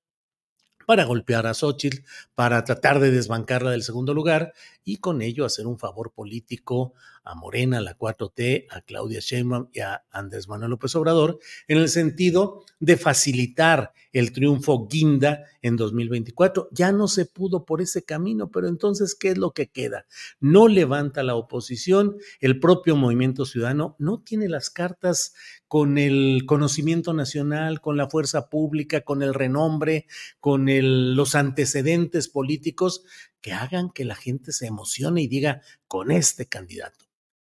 para 0.86 1.04
golpear 1.04 1.46
a 1.46 1.52
Xochitl, 1.52 1.98
para 2.34 2.64
tratar 2.64 3.00
de 3.00 3.10
desbancarla 3.10 3.70
del 3.70 3.82
segundo 3.82 4.14
lugar 4.14 4.54
y 4.84 4.96
con 4.96 5.22
ello 5.22 5.44
hacer 5.44 5.66
un 5.66 5.78
favor 5.78 6.12
político 6.12 6.94
a 7.22 7.34
Morena, 7.34 7.78
a 7.78 7.80
la 7.80 7.96
4T, 7.96 8.66
a 8.70 8.80
Claudia 8.80 9.20
Sheinbaum 9.20 9.68
y 9.72 9.80
a 9.80 10.04
Andrés 10.10 10.48
Manuel 10.48 10.70
López 10.70 10.94
Obrador, 10.96 11.38
en 11.68 11.78
el 11.78 11.88
sentido 11.88 12.64
de 12.78 12.96
facilitar 12.96 13.92
el 14.12 14.32
triunfo 14.32 14.88
guinda 14.88 15.44
en 15.62 15.76
2024. 15.76 16.68
Ya 16.72 16.92
no 16.92 17.08
se 17.08 17.26
pudo 17.26 17.64
por 17.64 17.80
ese 17.80 18.04
camino, 18.04 18.50
pero 18.50 18.68
entonces, 18.68 19.14
¿qué 19.14 19.30
es 19.30 19.38
lo 19.38 19.52
que 19.52 19.68
queda? 19.68 20.06
No 20.40 20.66
levanta 20.66 21.22
la 21.22 21.36
oposición, 21.36 22.16
el 22.40 22.58
propio 22.58 22.96
movimiento 22.96 23.44
ciudadano 23.44 23.96
no 23.98 24.20
tiene 24.20 24.48
las 24.48 24.70
cartas 24.70 25.34
con 25.68 25.98
el 25.98 26.42
conocimiento 26.46 27.12
nacional, 27.12 27.80
con 27.80 27.96
la 27.96 28.08
fuerza 28.08 28.48
pública, 28.48 29.02
con 29.02 29.22
el 29.22 29.34
renombre, 29.34 30.06
con 30.40 30.66
los 31.14 31.34
antecedentes 31.34 32.28
políticos 32.28 33.04
que 33.40 33.52
hagan 33.52 33.90
que 33.90 34.04
la 34.04 34.14
gente 34.14 34.52
se 34.52 34.66
emocione 34.66 35.22
y 35.22 35.28
diga 35.28 35.62
con 35.86 36.10
este 36.10 36.46
candidato. 36.46 37.06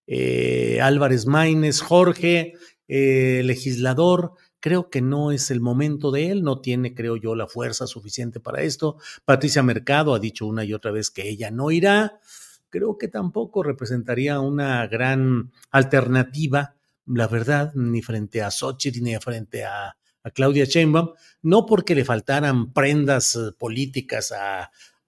Eh, 0.06 0.80
Álvarez 0.80 1.26
Maínez, 1.26 1.80
Jorge, 1.80 2.54
eh, 2.88 3.42
legislador, 3.44 4.34
creo 4.60 4.90
que 4.90 5.00
no 5.00 5.32
es 5.32 5.50
el 5.50 5.60
momento 5.60 6.10
de 6.10 6.30
él, 6.30 6.42
no 6.42 6.60
tiene, 6.60 6.94
creo 6.94 7.16
yo, 7.16 7.34
la 7.34 7.48
fuerza 7.48 7.86
suficiente 7.86 8.40
para 8.40 8.62
esto. 8.62 8.96
Patricia 9.24 9.62
Mercado 9.62 10.14
ha 10.14 10.18
dicho 10.18 10.46
una 10.46 10.64
y 10.64 10.72
otra 10.72 10.92
vez 10.92 11.10
que 11.10 11.28
ella 11.28 11.50
no 11.50 11.70
irá. 11.70 12.20
Creo 12.70 12.96
que 12.96 13.08
tampoco 13.08 13.62
representaría 13.62 14.40
una 14.40 14.86
gran 14.86 15.52
alternativa, 15.70 16.74
la 17.06 17.26
verdad, 17.26 17.74
ni 17.74 18.02
frente 18.02 18.40
a 18.40 18.50
Xochitl 18.50 19.02
ni 19.02 19.16
frente 19.16 19.64
a, 19.64 19.96
Claudia 20.34 20.66
Sheinbaum, 20.66 21.14
no 21.42 21.66
porque 21.66 21.96
le 21.96 22.04
faltaran 22.04 22.72
prendas 22.72 23.34
eh, 23.34 23.50
políticas 23.58 24.30
a, 24.30 24.70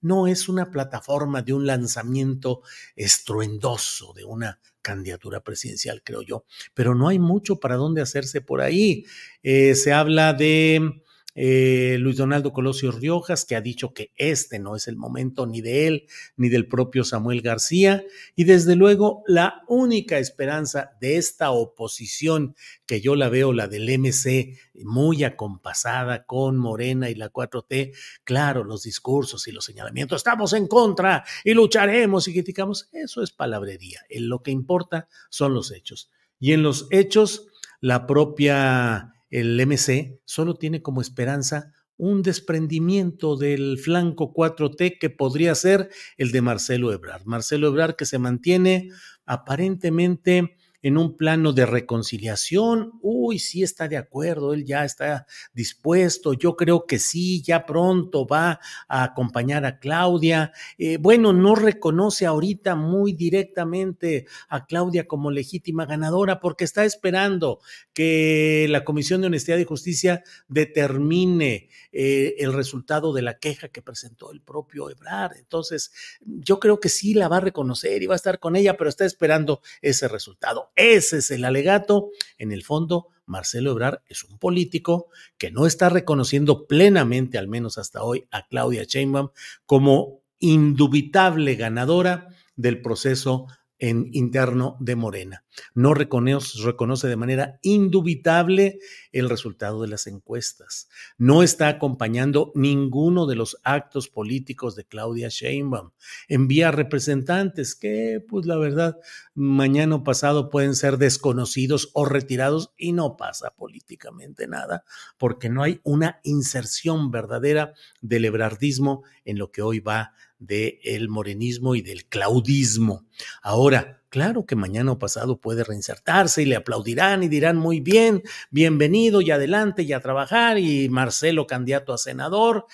no 0.00 0.26
es 0.26 0.48
una 0.48 0.70
plataforma 0.70 1.42
de 1.42 1.52
un 1.52 1.66
lanzamiento 1.66 2.62
estruendoso 2.96 4.12
de 4.14 4.24
una 4.24 4.60
candidatura 4.82 5.42
presidencial, 5.42 6.02
creo 6.02 6.22
yo, 6.22 6.44
pero 6.74 6.94
no 6.94 7.08
hay 7.08 7.18
mucho 7.18 7.60
para 7.60 7.76
dónde 7.76 8.00
hacerse 8.00 8.40
por 8.40 8.60
ahí. 8.60 9.04
Eh, 9.42 9.74
se 9.74 9.92
habla 9.92 10.32
de 10.32 11.02
eh, 11.34 11.96
Luis 12.00 12.16
Donaldo 12.16 12.52
Colosio 12.52 12.92
Riojas, 12.92 13.44
que 13.44 13.56
ha 13.56 13.60
dicho 13.60 13.92
que 13.92 14.12
este 14.16 14.58
no 14.58 14.76
es 14.76 14.88
el 14.88 14.96
momento 14.96 15.46
ni 15.46 15.60
de 15.60 15.86
él 15.86 16.06
ni 16.36 16.48
del 16.48 16.66
propio 16.66 17.04
Samuel 17.04 17.42
García. 17.42 18.04
Y 18.36 18.44
desde 18.44 18.76
luego, 18.76 19.22
la 19.26 19.62
única 19.68 20.18
esperanza 20.18 20.92
de 21.00 21.16
esta 21.16 21.50
oposición, 21.50 22.54
que 22.86 23.00
yo 23.00 23.14
la 23.14 23.28
veo, 23.28 23.52
la 23.52 23.68
del 23.68 23.88
MC, 23.98 24.58
muy 24.84 25.24
acompasada 25.24 26.24
con 26.24 26.56
Morena 26.56 27.10
y 27.10 27.14
la 27.14 27.32
4T, 27.32 27.94
claro, 28.24 28.64
los 28.64 28.82
discursos 28.82 29.46
y 29.48 29.52
los 29.52 29.64
señalamientos, 29.64 30.18
estamos 30.18 30.52
en 30.52 30.66
contra 30.66 31.24
y 31.44 31.54
lucharemos 31.54 32.28
y 32.28 32.32
criticamos, 32.32 32.88
eso 32.92 33.22
es 33.22 33.30
palabrería. 33.30 34.00
En 34.08 34.28
lo 34.28 34.42
que 34.42 34.50
importa 34.50 35.08
son 35.28 35.54
los 35.54 35.70
hechos. 35.70 36.10
Y 36.38 36.52
en 36.52 36.62
los 36.62 36.86
hechos, 36.90 37.48
la 37.80 38.06
propia 38.06 39.14
el 39.30 39.64
MC 39.64 40.20
solo 40.24 40.56
tiene 40.56 40.82
como 40.82 41.00
esperanza 41.00 41.72
un 41.96 42.22
desprendimiento 42.22 43.36
del 43.36 43.78
flanco 43.78 44.32
4T 44.32 44.98
que 44.98 45.10
podría 45.10 45.54
ser 45.54 45.90
el 46.16 46.32
de 46.32 46.40
Marcelo 46.40 46.92
Ebrard. 46.92 47.26
Marcelo 47.26 47.68
Ebrard 47.68 47.94
que 47.94 48.06
se 48.06 48.18
mantiene 48.18 48.88
aparentemente 49.26 50.56
en 50.82 50.96
un 50.96 51.16
plano 51.16 51.52
de 51.52 51.66
reconciliación. 51.66 52.92
Uy, 53.02 53.38
sí 53.38 53.62
está 53.62 53.88
de 53.88 53.96
acuerdo, 53.96 54.54
él 54.54 54.64
ya 54.64 54.84
está 54.84 55.26
dispuesto. 55.52 56.32
Yo 56.32 56.56
creo 56.56 56.86
que 56.86 56.98
sí, 56.98 57.42
ya 57.42 57.66
pronto 57.66 58.26
va 58.26 58.60
a 58.88 59.02
acompañar 59.02 59.64
a 59.64 59.78
Claudia. 59.78 60.52
Eh, 60.78 60.98
bueno, 60.98 61.32
no 61.32 61.54
reconoce 61.54 62.26
ahorita 62.26 62.74
muy 62.74 63.12
directamente 63.12 64.26
a 64.48 64.66
Claudia 64.66 65.06
como 65.06 65.30
legítima 65.30 65.86
ganadora 65.86 66.40
porque 66.40 66.64
está 66.64 66.84
esperando 66.84 67.60
que 67.92 68.66
la 68.70 68.84
Comisión 68.84 69.20
de 69.20 69.28
Honestidad 69.28 69.58
y 69.58 69.64
Justicia 69.64 70.22
determine 70.48 71.68
eh, 71.92 72.36
el 72.38 72.52
resultado 72.52 73.12
de 73.12 73.22
la 73.22 73.38
queja 73.38 73.68
que 73.68 73.82
presentó 73.82 74.32
el 74.32 74.40
propio 74.40 74.90
Ebrard. 74.90 75.36
Entonces, 75.36 75.92
yo 76.20 76.60
creo 76.60 76.80
que 76.80 76.88
sí 76.88 77.14
la 77.14 77.28
va 77.28 77.38
a 77.38 77.40
reconocer 77.40 78.02
y 78.02 78.06
va 78.06 78.14
a 78.14 78.16
estar 78.16 78.38
con 78.38 78.56
ella, 78.56 78.76
pero 78.76 78.90
está 78.90 79.04
esperando 79.04 79.60
ese 79.82 80.08
resultado. 80.08 80.69
Ese 80.74 81.18
es 81.18 81.30
el 81.30 81.44
alegato. 81.44 82.10
En 82.38 82.52
el 82.52 82.62
fondo, 82.62 83.08
Marcelo 83.26 83.70
Ebrard 83.70 84.00
es 84.08 84.24
un 84.24 84.38
político 84.38 85.08
que 85.38 85.50
no 85.50 85.66
está 85.66 85.88
reconociendo 85.88 86.66
plenamente, 86.66 87.38
al 87.38 87.48
menos 87.48 87.78
hasta 87.78 88.02
hoy, 88.02 88.26
a 88.30 88.46
Claudia 88.48 88.84
Sheinbaum 88.84 89.30
como 89.66 90.22
indubitable 90.38 91.54
ganadora 91.54 92.28
del 92.56 92.82
proceso 92.82 93.46
en 93.78 94.08
interno 94.12 94.76
de 94.80 94.96
Morena. 94.96 95.44
No 95.74 95.94
reconoce, 95.94 96.62
reconoce, 96.62 97.08
de 97.08 97.16
manera 97.16 97.58
indubitable 97.62 98.78
el 99.12 99.28
resultado 99.28 99.82
de 99.82 99.88
las 99.88 100.06
encuestas. 100.06 100.88
No 101.18 101.42
está 101.42 101.68
acompañando 101.68 102.52
ninguno 102.54 103.26
de 103.26 103.36
los 103.36 103.58
actos 103.64 104.08
políticos 104.08 104.76
de 104.76 104.84
Claudia 104.84 105.28
Sheinbaum. 105.28 105.90
Envía 106.28 106.70
representantes 106.70 107.74
que, 107.74 108.24
pues 108.26 108.46
la 108.46 108.56
verdad, 108.56 108.98
mañana 109.34 109.96
o 109.96 110.04
pasado 110.04 110.50
pueden 110.50 110.74
ser 110.74 110.98
desconocidos 110.98 111.90
o 111.94 112.04
retirados 112.04 112.72
y 112.76 112.92
no 112.92 113.16
pasa 113.16 113.50
políticamente 113.50 114.46
nada, 114.46 114.84
porque 115.18 115.48
no 115.48 115.62
hay 115.62 115.80
una 115.82 116.20
inserción 116.24 117.10
verdadera 117.10 117.74
del 118.00 118.24
ebrardismo 118.24 119.02
en 119.24 119.38
lo 119.38 119.50
que 119.50 119.62
hoy 119.62 119.80
va 119.80 120.12
del 120.38 121.08
morenismo 121.08 121.74
y 121.74 121.82
del 121.82 122.06
claudismo. 122.06 123.04
Ahora, 123.42 123.99
claro 124.10 124.44
que 124.44 124.56
mañana 124.56 124.92
o 124.92 124.98
pasado 124.98 125.40
puede 125.40 125.64
reinsertarse 125.64 126.42
y 126.42 126.44
le 126.44 126.56
aplaudirán 126.56 127.22
y 127.22 127.28
dirán 127.28 127.56
muy 127.56 127.80
bien, 127.80 128.22
bienvenido 128.50 129.22
y 129.22 129.30
adelante 129.30 129.82
y 129.82 129.92
a 129.92 130.00
trabajar 130.00 130.58
y 130.58 130.88
Marcelo 130.90 131.46
candidato 131.46 131.94
a 131.94 131.98
senador 131.98 132.66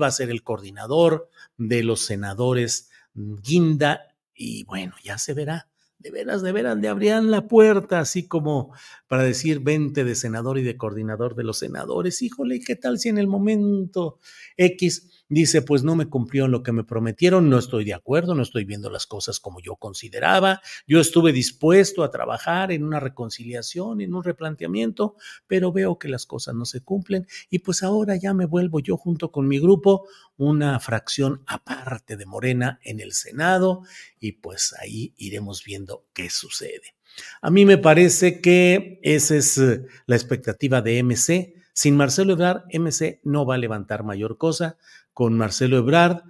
va 0.00 0.06
a 0.06 0.12
ser 0.12 0.30
el 0.30 0.42
coordinador 0.42 1.28
de 1.56 1.82
los 1.82 2.04
senadores 2.04 2.90
Guinda 3.14 4.14
y 4.34 4.64
bueno, 4.64 4.94
ya 5.02 5.18
se 5.18 5.34
verá. 5.34 5.68
De 5.98 6.10
veras, 6.10 6.42
de 6.42 6.50
veras, 6.50 6.76
le 6.78 6.88
abrían 6.88 7.30
la 7.30 7.46
puerta, 7.46 8.00
así 8.00 8.26
como 8.26 8.74
para 9.06 9.22
decir, 9.22 9.60
vente 9.60 10.02
de 10.02 10.16
senador 10.16 10.58
y 10.58 10.64
de 10.64 10.76
coordinador 10.76 11.36
de 11.36 11.44
los 11.44 11.60
senadores. 11.60 12.22
Híjole, 12.22 12.58
¿qué 12.58 12.74
tal 12.74 12.98
si 12.98 13.08
en 13.08 13.18
el 13.18 13.28
momento 13.28 14.18
X 14.56 15.21
Dice, 15.32 15.62
pues 15.62 15.82
no 15.82 15.96
me 15.96 16.10
cumplió 16.10 16.46
lo 16.46 16.62
que 16.62 16.72
me 16.72 16.84
prometieron, 16.84 17.48
no 17.48 17.56
estoy 17.56 17.86
de 17.86 17.94
acuerdo, 17.94 18.34
no 18.34 18.42
estoy 18.42 18.66
viendo 18.66 18.90
las 18.90 19.06
cosas 19.06 19.40
como 19.40 19.62
yo 19.62 19.76
consideraba. 19.76 20.60
Yo 20.86 21.00
estuve 21.00 21.32
dispuesto 21.32 22.04
a 22.04 22.10
trabajar 22.10 22.70
en 22.70 22.84
una 22.84 23.00
reconciliación, 23.00 24.02
en 24.02 24.12
un 24.12 24.22
replanteamiento, 24.22 25.16
pero 25.46 25.72
veo 25.72 25.98
que 25.98 26.08
las 26.08 26.26
cosas 26.26 26.54
no 26.54 26.66
se 26.66 26.82
cumplen 26.82 27.26
y 27.48 27.60
pues 27.60 27.82
ahora 27.82 28.14
ya 28.16 28.34
me 28.34 28.44
vuelvo 28.44 28.80
yo 28.80 28.98
junto 28.98 29.32
con 29.32 29.48
mi 29.48 29.58
grupo 29.58 30.06
una 30.36 30.78
fracción 30.80 31.42
aparte 31.46 32.18
de 32.18 32.26
Morena 32.26 32.78
en 32.82 33.00
el 33.00 33.12
Senado 33.12 33.84
y 34.20 34.32
pues 34.32 34.74
ahí 34.82 35.14
iremos 35.16 35.64
viendo 35.64 36.04
qué 36.12 36.28
sucede. 36.28 36.94
A 37.40 37.50
mí 37.50 37.64
me 37.64 37.78
parece 37.78 38.42
que 38.42 39.00
esa 39.02 39.36
es 39.36 39.56
eh, 39.56 39.86
la 40.04 40.16
expectativa 40.16 40.82
de 40.82 41.02
MC. 41.02 41.54
Sin 41.74 41.96
Marcelo 41.96 42.34
Ebrard, 42.34 42.64
MC 42.70 43.22
no 43.24 43.46
va 43.46 43.54
a 43.54 43.58
levantar 43.58 44.04
mayor 44.04 44.36
cosa 44.36 44.76
con 45.12 45.36
Marcelo 45.36 45.78
Ebrard. 45.78 46.22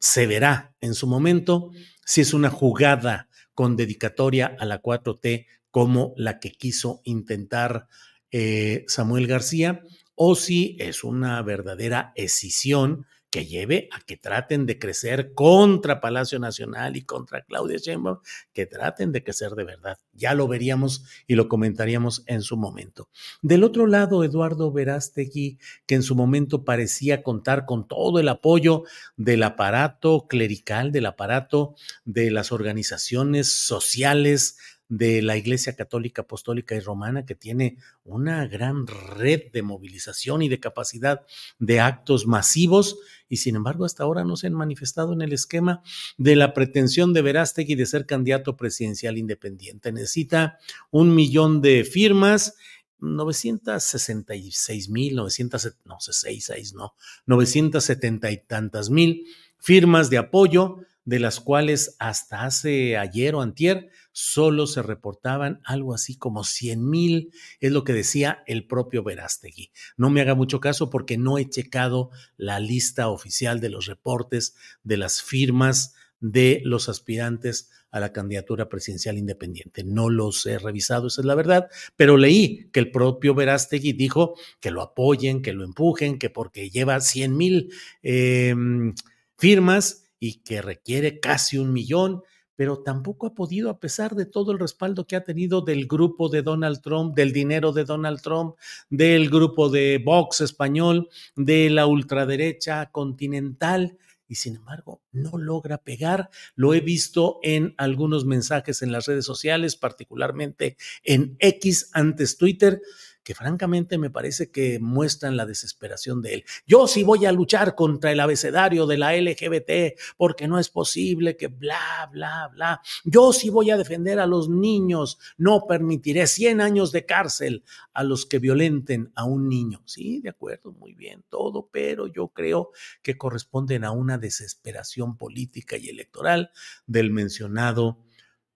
se 0.00 0.26
verá 0.26 0.74
en 0.80 0.94
su 0.94 1.06
momento 1.06 1.70
si 2.04 2.20
es 2.20 2.32
una 2.34 2.50
jugada 2.50 3.28
con 3.54 3.76
dedicatoria 3.76 4.56
a 4.58 4.64
la 4.64 4.80
4T 4.80 5.46
como 5.70 6.14
la 6.16 6.38
que 6.38 6.52
quiso 6.52 7.00
intentar 7.04 7.88
eh, 8.30 8.84
Samuel 8.88 9.26
García 9.26 9.82
o 10.14 10.34
si 10.34 10.76
es 10.80 11.04
una 11.04 11.40
verdadera 11.42 12.12
escisión 12.16 13.06
que 13.30 13.46
lleve 13.46 13.88
a 13.92 14.00
que 14.00 14.16
traten 14.16 14.66
de 14.66 14.78
crecer 14.78 15.34
contra 15.34 16.00
Palacio 16.00 16.38
Nacional 16.38 16.96
y 16.96 17.02
contra 17.02 17.42
Claudia 17.42 17.78
Sheinbaum, 17.78 18.18
que 18.52 18.66
traten 18.66 19.12
de 19.12 19.22
crecer 19.22 19.52
de 19.52 19.64
verdad. 19.64 19.98
Ya 20.12 20.34
lo 20.34 20.48
veríamos 20.48 21.04
y 21.26 21.34
lo 21.34 21.48
comentaríamos 21.48 22.24
en 22.26 22.42
su 22.42 22.56
momento. 22.56 23.08
Del 23.42 23.64
otro 23.64 23.86
lado, 23.86 24.24
Eduardo 24.24 24.72
Verástegui, 24.72 25.58
que 25.86 25.94
en 25.94 26.02
su 26.02 26.14
momento 26.14 26.64
parecía 26.64 27.22
contar 27.22 27.66
con 27.66 27.86
todo 27.86 28.18
el 28.18 28.28
apoyo 28.28 28.84
del 29.16 29.42
aparato 29.42 30.26
clerical, 30.28 30.92
del 30.92 31.06
aparato 31.06 31.74
de 32.04 32.30
las 32.30 32.52
organizaciones 32.52 33.52
sociales, 33.52 34.56
de 34.88 35.22
la 35.22 35.36
Iglesia 35.36 35.76
Católica 35.76 36.22
Apostólica 36.22 36.74
y 36.74 36.80
Romana, 36.80 37.26
que 37.26 37.34
tiene 37.34 37.76
una 38.04 38.46
gran 38.46 38.86
red 38.86 39.50
de 39.52 39.62
movilización 39.62 40.42
y 40.42 40.48
de 40.48 40.60
capacidad 40.60 41.26
de 41.58 41.80
actos 41.80 42.26
masivos, 42.26 42.98
y 43.28 43.36
sin 43.36 43.56
embargo 43.56 43.84
hasta 43.84 44.04
ahora 44.04 44.24
no 44.24 44.36
se 44.36 44.46
han 44.46 44.54
manifestado 44.54 45.12
en 45.12 45.22
el 45.22 45.32
esquema 45.32 45.82
de 46.16 46.36
la 46.36 46.54
pretensión 46.54 47.12
de 47.12 47.22
Verástegui 47.22 47.74
de 47.74 47.86
ser 47.86 48.06
candidato 48.06 48.56
presidencial 48.56 49.18
independiente. 49.18 49.92
Necesita 49.92 50.58
un 50.90 51.14
millón 51.14 51.60
de 51.60 51.84
firmas 51.84 52.54
966 53.00 54.88
mil, 54.88 55.14
900, 55.14 55.76
no, 55.84 56.00
66, 56.00 56.74
no, 56.74 56.94
970 57.26 58.30
y 58.30 58.36
tantas 58.38 58.90
mil 58.90 59.24
firmas 59.58 60.10
de 60.10 60.18
apoyo, 60.18 60.78
de 61.08 61.20
las 61.20 61.40
cuales 61.40 61.96
hasta 61.98 62.44
hace 62.44 62.98
ayer 62.98 63.34
o 63.34 63.40
antier 63.40 63.88
solo 64.12 64.66
se 64.66 64.82
reportaban 64.82 65.58
algo 65.64 65.94
así 65.94 66.18
como 66.18 66.44
100 66.44 66.86
mil, 66.86 67.32
es 67.60 67.72
lo 67.72 67.82
que 67.82 67.94
decía 67.94 68.42
el 68.46 68.66
propio 68.66 69.02
Verástegui. 69.02 69.70
No 69.96 70.10
me 70.10 70.20
haga 70.20 70.34
mucho 70.34 70.60
caso 70.60 70.90
porque 70.90 71.16
no 71.16 71.38
he 71.38 71.48
checado 71.48 72.10
la 72.36 72.60
lista 72.60 73.08
oficial 73.08 73.58
de 73.58 73.70
los 73.70 73.86
reportes 73.86 74.54
de 74.82 74.98
las 74.98 75.22
firmas 75.22 75.94
de 76.20 76.60
los 76.64 76.90
aspirantes 76.90 77.70
a 77.90 78.00
la 78.00 78.12
candidatura 78.12 78.68
presidencial 78.68 79.16
independiente. 79.16 79.84
No 79.84 80.10
los 80.10 80.44
he 80.44 80.58
revisado, 80.58 81.06
esa 81.06 81.22
es 81.22 81.24
la 81.24 81.34
verdad, 81.34 81.70
pero 81.96 82.18
leí 82.18 82.68
que 82.70 82.80
el 82.80 82.90
propio 82.90 83.34
Verástegui 83.34 83.94
dijo 83.94 84.34
que 84.60 84.70
lo 84.70 84.82
apoyen, 84.82 85.40
que 85.40 85.54
lo 85.54 85.64
empujen, 85.64 86.18
que 86.18 86.28
porque 86.28 86.68
lleva 86.68 87.00
100 87.00 87.34
mil 87.34 87.72
em, 88.02 88.94
firmas 89.38 90.07
y 90.18 90.40
que 90.40 90.62
requiere 90.62 91.20
casi 91.20 91.58
un 91.58 91.72
millón 91.72 92.22
pero 92.58 92.82
tampoco 92.82 93.28
ha 93.28 93.34
podido, 93.36 93.70
a 93.70 93.78
pesar 93.78 94.16
de 94.16 94.26
todo 94.26 94.50
el 94.50 94.58
respaldo 94.58 95.06
que 95.06 95.14
ha 95.14 95.22
tenido 95.22 95.60
del 95.60 95.86
grupo 95.86 96.28
de 96.28 96.42
Donald 96.42 96.80
Trump, 96.82 97.14
del 97.14 97.32
dinero 97.32 97.70
de 97.70 97.84
Donald 97.84 98.20
Trump, 98.20 98.56
del 98.90 99.30
grupo 99.30 99.70
de 99.70 100.02
Vox 100.04 100.40
español, 100.40 101.08
de 101.36 101.70
la 101.70 101.86
ultraderecha 101.86 102.90
continental, 102.90 103.96
y 104.26 104.34
sin 104.34 104.56
embargo 104.56 105.02
no 105.12 105.38
logra 105.38 105.78
pegar. 105.78 106.30
Lo 106.56 106.74
he 106.74 106.80
visto 106.80 107.38
en 107.44 107.74
algunos 107.78 108.24
mensajes 108.24 108.82
en 108.82 108.90
las 108.90 109.06
redes 109.06 109.24
sociales, 109.24 109.76
particularmente 109.76 110.76
en 111.04 111.36
X 111.38 111.90
antes 111.92 112.38
Twitter, 112.38 112.82
que 113.28 113.34
francamente 113.34 113.98
me 113.98 114.08
parece 114.08 114.50
que 114.50 114.78
muestran 114.80 115.36
la 115.36 115.44
desesperación 115.44 116.22
de 116.22 116.32
él. 116.32 116.44
Yo 116.66 116.86
sí 116.86 117.02
voy 117.02 117.26
a 117.26 117.32
luchar 117.32 117.74
contra 117.74 118.10
el 118.10 118.20
abecedario 118.20 118.86
de 118.86 118.96
la 118.96 119.14
LGBT 119.14 120.00
porque 120.16 120.48
no 120.48 120.58
es 120.58 120.70
posible 120.70 121.36
que 121.36 121.48
bla, 121.48 122.08
bla, 122.10 122.48
bla. 122.50 122.80
Yo 123.04 123.34
sí 123.34 123.50
voy 123.50 123.70
a 123.70 123.76
defender 123.76 124.18
a 124.18 124.26
los 124.26 124.48
niños. 124.48 125.18
No 125.36 125.66
permitiré 125.68 126.26
100 126.26 126.62
años 126.62 126.90
de 126.90 127.04
cárcel 127.04 127.64
a 127.92 128.02
los 128.02 128.24
que 128.24 128.38
violenten 128.38 129.12
a 129.14 129.24
un 129.24 129.46
niño. 129.46 129.82
Sí, 129.84 130.22
de 130.22 130.30
acuerdo, 130.30 130.72
muy 130.72 130.94
bien, 130.94 131.22
todo, 131.28 131.68
pero 131.70 132.06
yo 132.06 132.28
creo 132.28 132.70
que 133.02 133.18
corresponden 133.18 133.84
a 133.84 133.90
una 133.90 134.16
desesperación 134.16 135.18
política 135.18 135.76
y 135.76 135.90
electoral 135.90 136.50
del 136.86 137.10
mencionado 137.10 137.98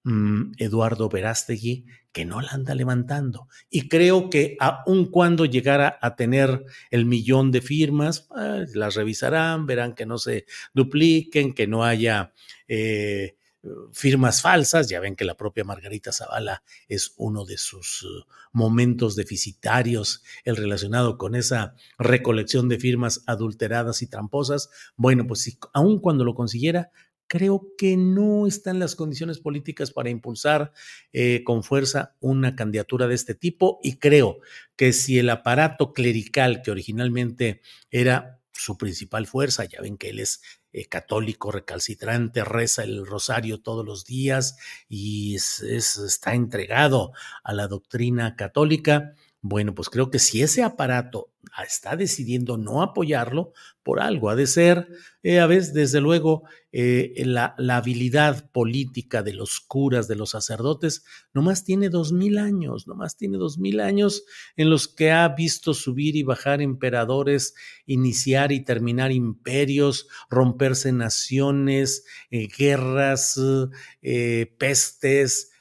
mm, 0.05 0.53
Eduardo 0.59 1.09
Verástegui, 1.09 1.87
que 2.12 2.25
no 2.25 2.41
la 2.41 2.51
anda 2.51 2.75
levantando. 2.75 3.49
Y 3.71 3.88
creo 3.88 4.29
que 4.31 4.57
aun 4.61 5.11
cuando 5.11 5.47
llegara 5.47 5.99
a 6.01 6.15
tener 6.15 6.65
el 6.91 7.07
millón 7.07 7.51
de 7.51 7.62
firmas, 7.62 8.21
pues, 8.21 8.75
las 8.77 8.95
revisarán, 8.95 9.67
verán 9.67 9.95
que 9.95 10.07
no 10.07 10.19
se 10.19 10.45
dupliquen, 10.75 11.55
que 11.55 11.67
no 11.67 11.85
haya 11.85 12.33
eh, 12.69 13.37
firmas 13.93 14.43
falsas. 14.43 14.88
Ya 14.88 15.01
ven 15.01 15.17
que 15.17 15.25
la 15.25 15.37
propia 15.37 15.65
Margarita 15.65 16.12
Zavala 16.12 16.62
es 16.88 17.15
uno 17.17 17.45
de 17.45 17.57
sus 17.59 18.03
uh, 18.03 18.25
momentos 18.53 19.17
deficitarios, 19.17 20.23
el 20.45 20.57
relacionado 20.57 21.17
con 21.17 21.35
esa 21.35 21.75
recolección 21.99 22.69
de 22.69 22.79
firmas 22.79 23.23
adulteradas 23.27 24.03
y 24.03 24.07
tramposas. 24.07 24.71
Bueno, 24.97 25.27
pues 25.27 25.41
si, 25.41 25.59
aun 25.73 26.01
cuando 26.01 26.25
lo 26.25 26.35
consiguiera, 26.35 26.91
creo 27.33 27.73
que 27.79 27.97
no 27.97 28.47
están 28.47 28.79
las 28.79 28.95
condiciones 28.95 29.38
políticas 29.38 29.90
para 29.90 30.11
impulsar 30.11 30.75
eh, 31.14 31.42
con 31.45 31.62
fuerza 31.62 32.14
una 32.21 32.55
candidatura 32.55 33.07
de 33.07 33.14
este 33.14 33.35
tipo 33.35 33.81
y 33.83 33.97
creo 33.97 34.40
que 34.77 34.92
si 34.92 35.18
el 35.18 35.31
aparato 35.31 35.95
clerical 35.95 36.61
que 36.61 36.71
originalmente 36.71 37.62
era 37.90 38.42
su 38.53 38.77
principal 38.77 39.27
fuerza, 39.27 39.64
ya 39.64 39.81
ven 39.81 39.97
que 39.97 40.11
él 40.11 40.21
es 40.21 40.42
eh, 40.75 40.85
católico 40.88 41.51
recalcitrante, 41.51 42.45
reza 42.45 42.85
el 42.85 43.07
rosario 43.07 43.62
todos 43.62 43.83
los 43.83 44.05
días 44.05 44.59
y 44.90 45.37
está 45.37 46.35
entregado 46.35 47.12
a 47.42 47.55
la 47.55 47.66
doctrina 47.66 48.37
católica, 48.37 49.14
bueno, 49.44 49.74
pues 49.74 49.90
creo 49.90 50.09
que 50.09 50.20
si 50.20 50.40
ese 50.40 50.62
aparato 50.62 51.33
está 51.66 51.96
decidiendo 51.96 52.57
no 52.57 52.81
apoyarlo, 52.81 53.52
por 53.83 53.98
algo 54.00 54.31
ha 54.31 54.37
de 54.37 54.46
ser, 54.46 54.87
eh, 55.24 55.40
a 55.40 55.48
veces, 55.48 55.74
desde 55.74 56.00
luego, 56.00 56.44
eh, 56.70 57.12
la, 57.26 57.57
la, 57.59 57.78
habilidad 57.78 58.48
política 58.52 59.24
de 59.24 59.33
los 59.33 59.59
curas, 59.59 60.07
de 60.07 60.14
los 60.14 60.31
sacerdotes, 60.31 61.05
nomás 61.35 61.64
tiene 61.64 61.88
dos 61.88 62.12
mil 62.12 62.38
años, 62.38 62.87
nomás 62.87 63.16
tiene 63.16 63.37
dos 63.37 63.59
mil 63.59 63.81
años 63.81 64.22
en 64.57 64.70
los 64.70 64.87
que 64.87 65.11
ha 65.11 65.28
visto 65.31 65.74
subir 65.74 66.14
y 66.14 66.22
bajar 66.22 66.62
emperadores, 66.62 67.55
iniciar 67.85 68.52
y 68.52 68.64
terminar 68.64 69.11
imperios, 69.11 70.07
romperse 70.31 70.92
naciones, 70.92 72.05
eh, 72.31 72.46
guerras, 72.46 73.40
pestes, 74.59 75.52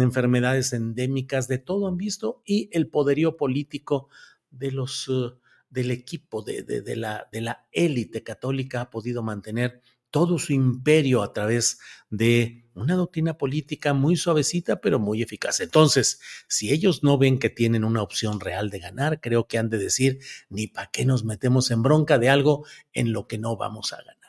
enfermedades 0.00 0.72
endémicas, 0.72 1.48
de 1.48 1.58
todo 1.58 1.88
han 1.88 1.96
visto, 1.96 2.42
y 2.44 2.68
el 2.72 2.88
poderío 2.88 3.36
político 3.36 4.08
de 4.50 4.72
los, 4.72 5.08
uh, 5.08 5.38
del 5.68 5.90
equipo, 5.90 6.42
de, 6.42 6.62
de, 6.62 6.96
la, 6.96 7.28
de 7.32 7.40
la 7.40 7.66
élite 7.72 8.22
católica 8.22 8.82
ha 8.82 8.90
podido 8.90 9.22
mantener 9.22 9.80
todo 10.10 10.38
su 10.38 10.52
imperio 10.52 11.22
a 11.22 11.32
través 11.32 11.78
de 12.10 12.64
una 12.74 12.94
doctrina 12.94 13.38
política 13.38 13.94
muy 13.94 14.16
suavecita, 14.16 14.80
pero 14.80 14.98
muy 14.98 15.22
eficaz. 15.22 15.60
Entonces, 15.60 16.20
si 16.48 16.72
ellos 16.72 17.02
no 17.02 17.18
ven 17.18 17.38
que 17.38 17.50
tienen 17.50 17.84
una 17.84 18.02
opción 18.02 18.40
real 18.40 18.70
de 18.70 18.80
ganar, 18.80 19.20
creo 19.20 19.46
que 19.46 19.58
han 19.58 19.70
de 19.70 19.78
decir, 19.78 20.18
ni 20.48 20.66
para 20.66 20.90
qué 20.90 21.04
nos 21.04 21.24
metemos 21.24 21.70
en 21.70 21.82
bronca 21.82 22.18
de 22.18 22.28
algo 22.28 22.66
en 22.92 23.12
lo 23.12 23.28
que 23.28 23.38
no 23.38 23.56
vamos 23.56 23.92
a 23.92 23.98
ganar. 23.98 24.19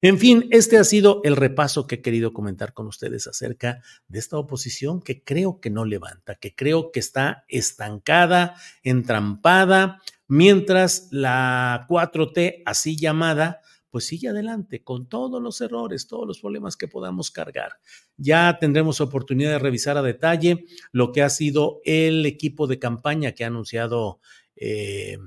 En 0.00 0.18
fin, 0.18 0.46
este 0.50 0.78
ha 0.78 0.84
sido 0.84 1.20
el 1.24 1.36
repaso 1.36 1.86
que 1.86 1.96
he 1.96 2.02
querido 2.02 2.32
comentar 2.32 2.72
con 2.72 2.86
ustedes 2.86 3.26
acerca 3.26 3.82
de 4.06 4.18
esta 4.18 4.38
oposición 4.38 5.02
que 5.02 5.22
creo 5.22 5.60
que 5.60 5.70
no 5.70 5.84
levanta, 5.84 6.36
que 6.36 6.54
creo 6.54 6.92
que 6.92 7.00
está 7.00 7.44
estancada, 7.48 8.54
entrampada, 8.82 10.00
mientras 10.28 11.08
la 11.10 11.86
4T, 11.88 12.62
así 12.64 12.96
llamada, 12.96 13.60
pues 13.90 14.06
sigue 14.06 14.28
adelante 14.28 14.82
con 14.82 15.08
todos 15.08 15.42
los 15.42 15.60
errores, 15.60 16.06
todos 16.06 16.26
los 16.26 16.40
problemas 16.40 16.76
que 16.76 16.88
podamos 16.88 17.30
cargar. 17.30 17.72
Ya 18.16 18.58
tendremos 18.60 19.00
oportunidad 19.00 19.50
de 19.50 19.58
revisar 19.58 19.96
a 19.96 20.02
detalle 20.02 20.66
lo 20.92 21.10
que 21.12 21.22
ha 21.22 21.30
sido 21.30 21.80
el 21.84 22.26
equipo 22.26 22.66
de 22.66 22.78
campaña 22.78 23.32
que 23.32 23.44
ha 23.44 23.48
anunciado 23.48 24.20
eh, 24.56 25.18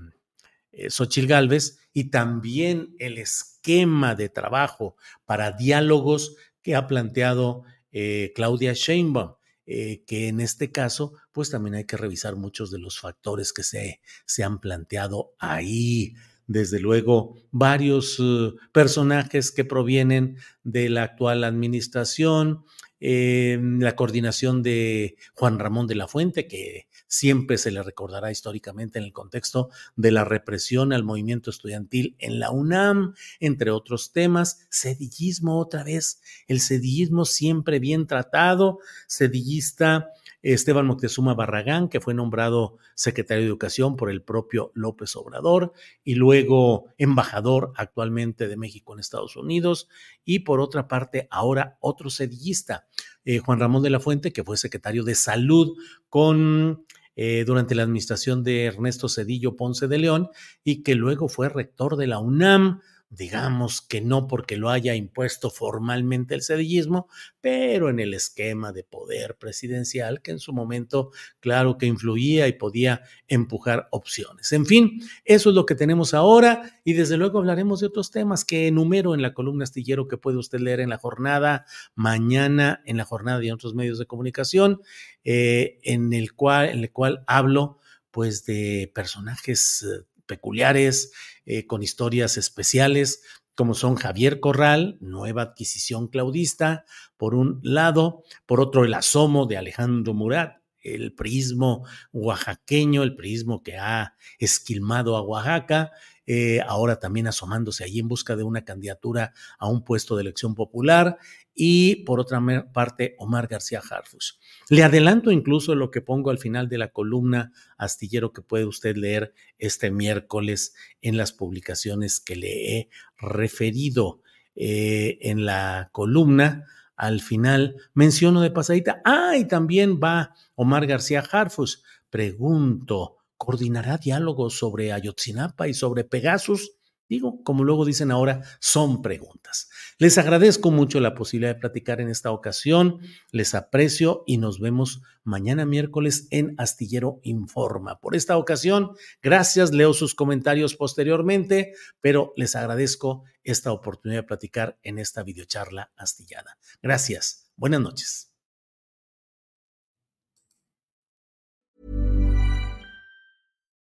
eh 0.72 0.90
Xochil 0.90 1.28
Gálvez 1.28 1.80
y 1.92 2.06
también 2.06 2.96
el 3.00 3.18
esquema 3.62 4.16
de 4.16 4.30
trabajo 4.30 4.96
para 5.26 5.52
diálogos 5.52 6.36
que 6.62 6.76
ha 6.76 6.88
planteado 6.88 7.64
eh, 7.92 8.32
Claudia 8.36 8.74
Sheinbaum. 8.74 9.36
Eh, 9.68 10.04
que 10.06 10.28
en 10.28 10.42
este 10.42 10.72
caso, 10.72 11.14
pues 11.32 11.52
también 11.52 11.76
hay 11.76 11.86
que 11.86 11.96
revisar 11.96 12.36
muchos 12.36 12.72
de 12.72 12.80
los 12.80 13.00
factores 13.00 13.54
que 13.54 13.64
se, 13.64 14.02
se 14.26 14.44
han 14.44 14.60
planteado 14.60 15.34
ahí. 15.40 16.14
Desde 16.48 16.80
luego, 16.80 17.38
varios 17.52 18.20
uh, 18.20 18.58
personajes 18.74 19.52
que 19.52 19.64
provienen 19.64 20.36
de 20.64 20.90
la 20.90 21.04
actual 21.04 21.44
administración, 21.46 22.66
eh, 23.00 23.58
la 23.62 23.96
coordinación 23.96 24.62
de 24.62 25.16
Juan 25.36 25.60
Ramón 25.60 25.88
de 25.88 25.96
la 25.96 26.08
Fuente, 26.08 26.48
que 26.48 26.88
siempre 27.12 27.58
se 27.58 27.72
le 27.72 27.84
recordará 27.84 28.32
históricamente 28.32 28.98
en 28.98 29.04
el 29.04 29.12
contexto 29.12 29.70
de 29.98 30.12
la 30.12 30.24
represión 30.24 30.94
al 30.94 31.04
movimiento 31.04 31.50
estudiantil 31.50 32.16
en 32.20 32.40
la 32.40 32.52
UNAM, 32.52 33.16
entre 33.42 33.70
otros 33.70 34.14
temas. 34.14 34.66
Cedillismo 34.70 35.60
otra 35.60 35.84
vez, 35.84 36.22
el 36.48 36.62
cedillismo 36.62 37.26
siempre 37.26 37.80
bien 37.80 38.08
tratado, 38.08 38.80
cedillista 39.10 40.08
Esteban 40.42 40.88
Moctezuma 40.88 41.34
Barragán, 41.34 41.90
que 41.90 42.00
fue 42.00 42.14
nombrado 42.14 42.78
secretario 42.96 43.44
de 43.44 43.50
Educación 43.50 43.98
por 43.98 44.10
el 44.10 44.24
propio 44.24 44.72
López 44.74 45.16
Obrador 45.18 45.74
y 46.04 46.16
luego 46.16 46.86
embajador 46.98 47.74
actualmente 47.76 48.48
de 48.48 48.58
México 48.58 48.94
en 48.94 49.02
Estados 49.02 49.36
Unidos. 49.36 49.90
Y 50.24 50.40
por 50.40 50.62
otra 50.62 50.88
parte, 50.88 51.28
ahora 51.30 51.78
otro 51.82 52.10
cedillista, 52.10 52.88
eh, 53.26 53.40
Juan 53.40 53.60
Ramón 53.60 53.84
de 53.84 53.90
la 53.90 54.00
Fuente, 54.00 54.32
que 54.32 54.46
fue 54.46 54.58
secretario 54.58 55.04
de 55.04 55.16
Salud 55.16 55.78
con 56.10 56.86
eh, 57.16 57.44
durante 57.46 57.76
la 57.76 57.84
administración 57.84 58.44
de 58.44 58.66
Ernesto 58.66 59.10
Cedillo 59.10 59.56
Ponce 59.56 59.88
de 59.88 59.98
León 59.98 60.30
y 60.64 60.84
que 60.84 60.96
luego 60.96 61.28
fue 61.28 61.50
rector 61.50 61.98
de 61.98 62.08
la 62.08 62.20
UNAM 62.20 62.82
digamos 63.12 63.82
que 63.82 64.00
no 64.00 64.28
porque 64.28 64.56
lo 64.56 64.70
haya 64.70 64.96
impuesto 64.96 65.50
formalmente 65.50 66.34
el 66.34 66.42
cedillismo, 66.42 67.10
pero 67.42 67.90
en 67.90 68.00
el 68.00 68.14
esquema 68.14 68.72
de 68.72 68.86
poder 68.86 69.36
presidencial 69.38 70.22
que 70.22 70.32
en 70.32 70.40
su 70.40 70.54
momento, 70.54 71.12
claro 71.42 71.78
que 71.78 71.88
influía 71.88 72.48
y 72.48 72.54
podía 72.54 73.04
empujar 73.28 73.90
opciones. 73.92 74.54
En 74.54 74.66
fin, 74.66 75.02
eso 75.26 75.50
es 75.50 75.56
lo 75.56 75.66
que 75.66 75.76
tenemos 75.76 76.14
ahora 76.14 76.80
y 76.86 76.94
desde 76.94 77.18
luego 77.18 77.40
hablaremos 77.40 77.82
de 77.82 77.88
otros 77.88 78.12
temas 78.12 78.46
que 78.46 78.68
enumero 78.68 79.14
en 79.14 79.22
la 79.22 79.34
columna 79.34 79.66
astillero 79.66 80.08
que 80.08 80.18
puede 80.18 80.38
usted 80.38 80.60
leer 80.60 80.80
en 80.80 80.90
la 80.90 80.98
jornada, 80.98 81.66
mañana 81.96 82.82
en 82.86 82.96
la 82.96 83.04
jornada 83.04 83.44
y 83.44 83.50
en 83.50 83.56
otros 83.56 83.76
medios 83.76 84.00
de 84.00 84.06
comunicación, 84.06 84.82
eh, 85.26 85.80
en, 85.84 86.14
el 86.14 86.34
cual, 86.34 86.70
en 86.70 86.80
el 86.80 86.92
cual 86.92 87.26
hablo 87.28 87.78
pues 88.12 88.46
de 88.46 88.92
personajes 88.94 89.84
eh, 89.84 90.06
peculiares, 90.32 91.12
eh, 91.46 91.68
con 91.68 91.84
historias 91.84 92.38
especiales, 92.38 93.22
como 93.54 93.74
son 93.74 93.96
Javier 93.96 94.40
Corral, 94.40 94.98
nueva 95.02 95.42
adquisición 95.42 96.08
claudista, 96.08 96.86
por 97.18 97.36
un 97.36 97.60
lado, 97.64 98.24
por 98.46 98.62
otro 98.62 98.86
el 98.86 98.94
asomo 98.94 99.46
de 99.46 99.58
Alejandro 99.58 100.14
Murat, 100.14 100.62
el 100.80 101.14
prismo 101.14 101.86
oaxaqueño, 102.14 103.04
el 103.04 103.18
prismo 103.18 103.62
que 103.62 103.76
ha 103.78 104.16
esquilmado 104.40 105.18
a 105.18 105.22
Oaxaca, 105.22 105.92
eh, 106.26 106.62
ahora 106.66 106.98
también 106.98 107.28
asomándose 107.28 107.84
allí 107.84 108.00
en 108.00 108.08
busca 108.08 108.38
de 108.38 108.44
una 108.44 108.64
candidatura 108.64 109.34
a 109.60 109.68
un 109.68 109.84
puesto 109.84 110.16
de 110.16 110.22
elección 110.22 110.56
popular, 110.56 111.18
y 111.54 111.98
por 112.04 112.20
otra 112.20 112.42
parte 112.74 113.16
Omar 113.18 113.48
García 113.48 113.82
Harfus. 113.90 114.40
Le 114.70 114.84
adelanto 114.84 115.32
incluso 115.32 115.76
lo 115.76 115.92
que 115.92 116.02
pongo 116.02 116.30
al 116.30 116.38
final 116.38 116.70
de 116.70 116.78
la 116.78 116.90
columna 116.90 117.52
astillero 117.78 118.32
que 118.32 118.42
puede 118.42 118.66
usted 118.66 118.96
leer 118.96 119.34
este 119.58 119.92
miércoles 119.92 120.74
en 121.02 121.18
las 121.18 121.34
publicaciones 121.34 122.20
que 122.20 122.36
le 122.36 122.78
he 122.78 122.90
referido 123.18 124.22
eh, 124.56 125.18
en 125.22 125.46
la 125.46 125.90
columna. 125.92 126.68
Al 126.96 127.22
final 127.22 127.76
menciono 127.94 128.42
de 128.42 128.52
pasadita, 128.52 129.02
ah, 129.06 129.36
y 129.38 129.46
también 129.48 130.00
va 130.02 130.36
Omar 130.56 130.86
García 130.86 131.24
Harfus. 131.32 131.84
Pregunto, 132.10 133.18
¿coordinará 133.38 133.98
diálogos 133.98 134.58
sobre 134.58 134.92
Ayotzinapa 134.92 135.68
y 135.68 135.74
sobre 135.74 136.04
Pegasus? 136.04 136.74
Digo, 137.12 137.44
como 137.44 137.66
luego 137.66 137.84
dicen 137.84 138.10
ahora, 138.10 138.42
son 138.62 139.02
preguntas. 139.02 139.70
Les 139.98 140.18
agradezco 140.18 140.72
mucho 140.72 141.02
la 141.02 141.14
posibilidad 141.14 141.54
de 141.54 141.60
platicar 141.60 142.00
en 142.00 142.08
esta 142.08 142.32
ocasión, 142.32 143.00
les 143.32 143.54
aprecio 143.54 144.24
y 144.26 144.38
nos 144.38 144.62
vemos 144.62 145.02
mañana 145.26 145.66
miércoles 145.66 146.30
en 146.32 146.56
Astillero 146.58 147.20
Informa. 147.24 148.00
Por 148.00 148.16
esta 148.16 148.38
ocasión, 148.38 148.92
gracias, 149.22 149.74
leo 149.74 149.94
sus 149.94 150.16
comentarios 150.16 150.78
posteriormente, 150.78 151.74
pero 152.00 152.32
les 152.38 152.56
agradezco 152.56 153.26
esta 153.44 153.74
oportunidad 153.74 154.22
de 154.22 154.28
platicar 154.28 154.80
en 154.82 154.98
esta 154.98 155.22
videocharla 155.22 155.92
astillada. 155.98 156.58
Gracias, 156.82 157.52
buenas 157.58 157.82
noches. 157.82 158.32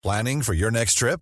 Planning 0.02 0.42
for 0.42 0.54
your 0.54 0.74
next 0.74 0.98
trip? 0.98 1.22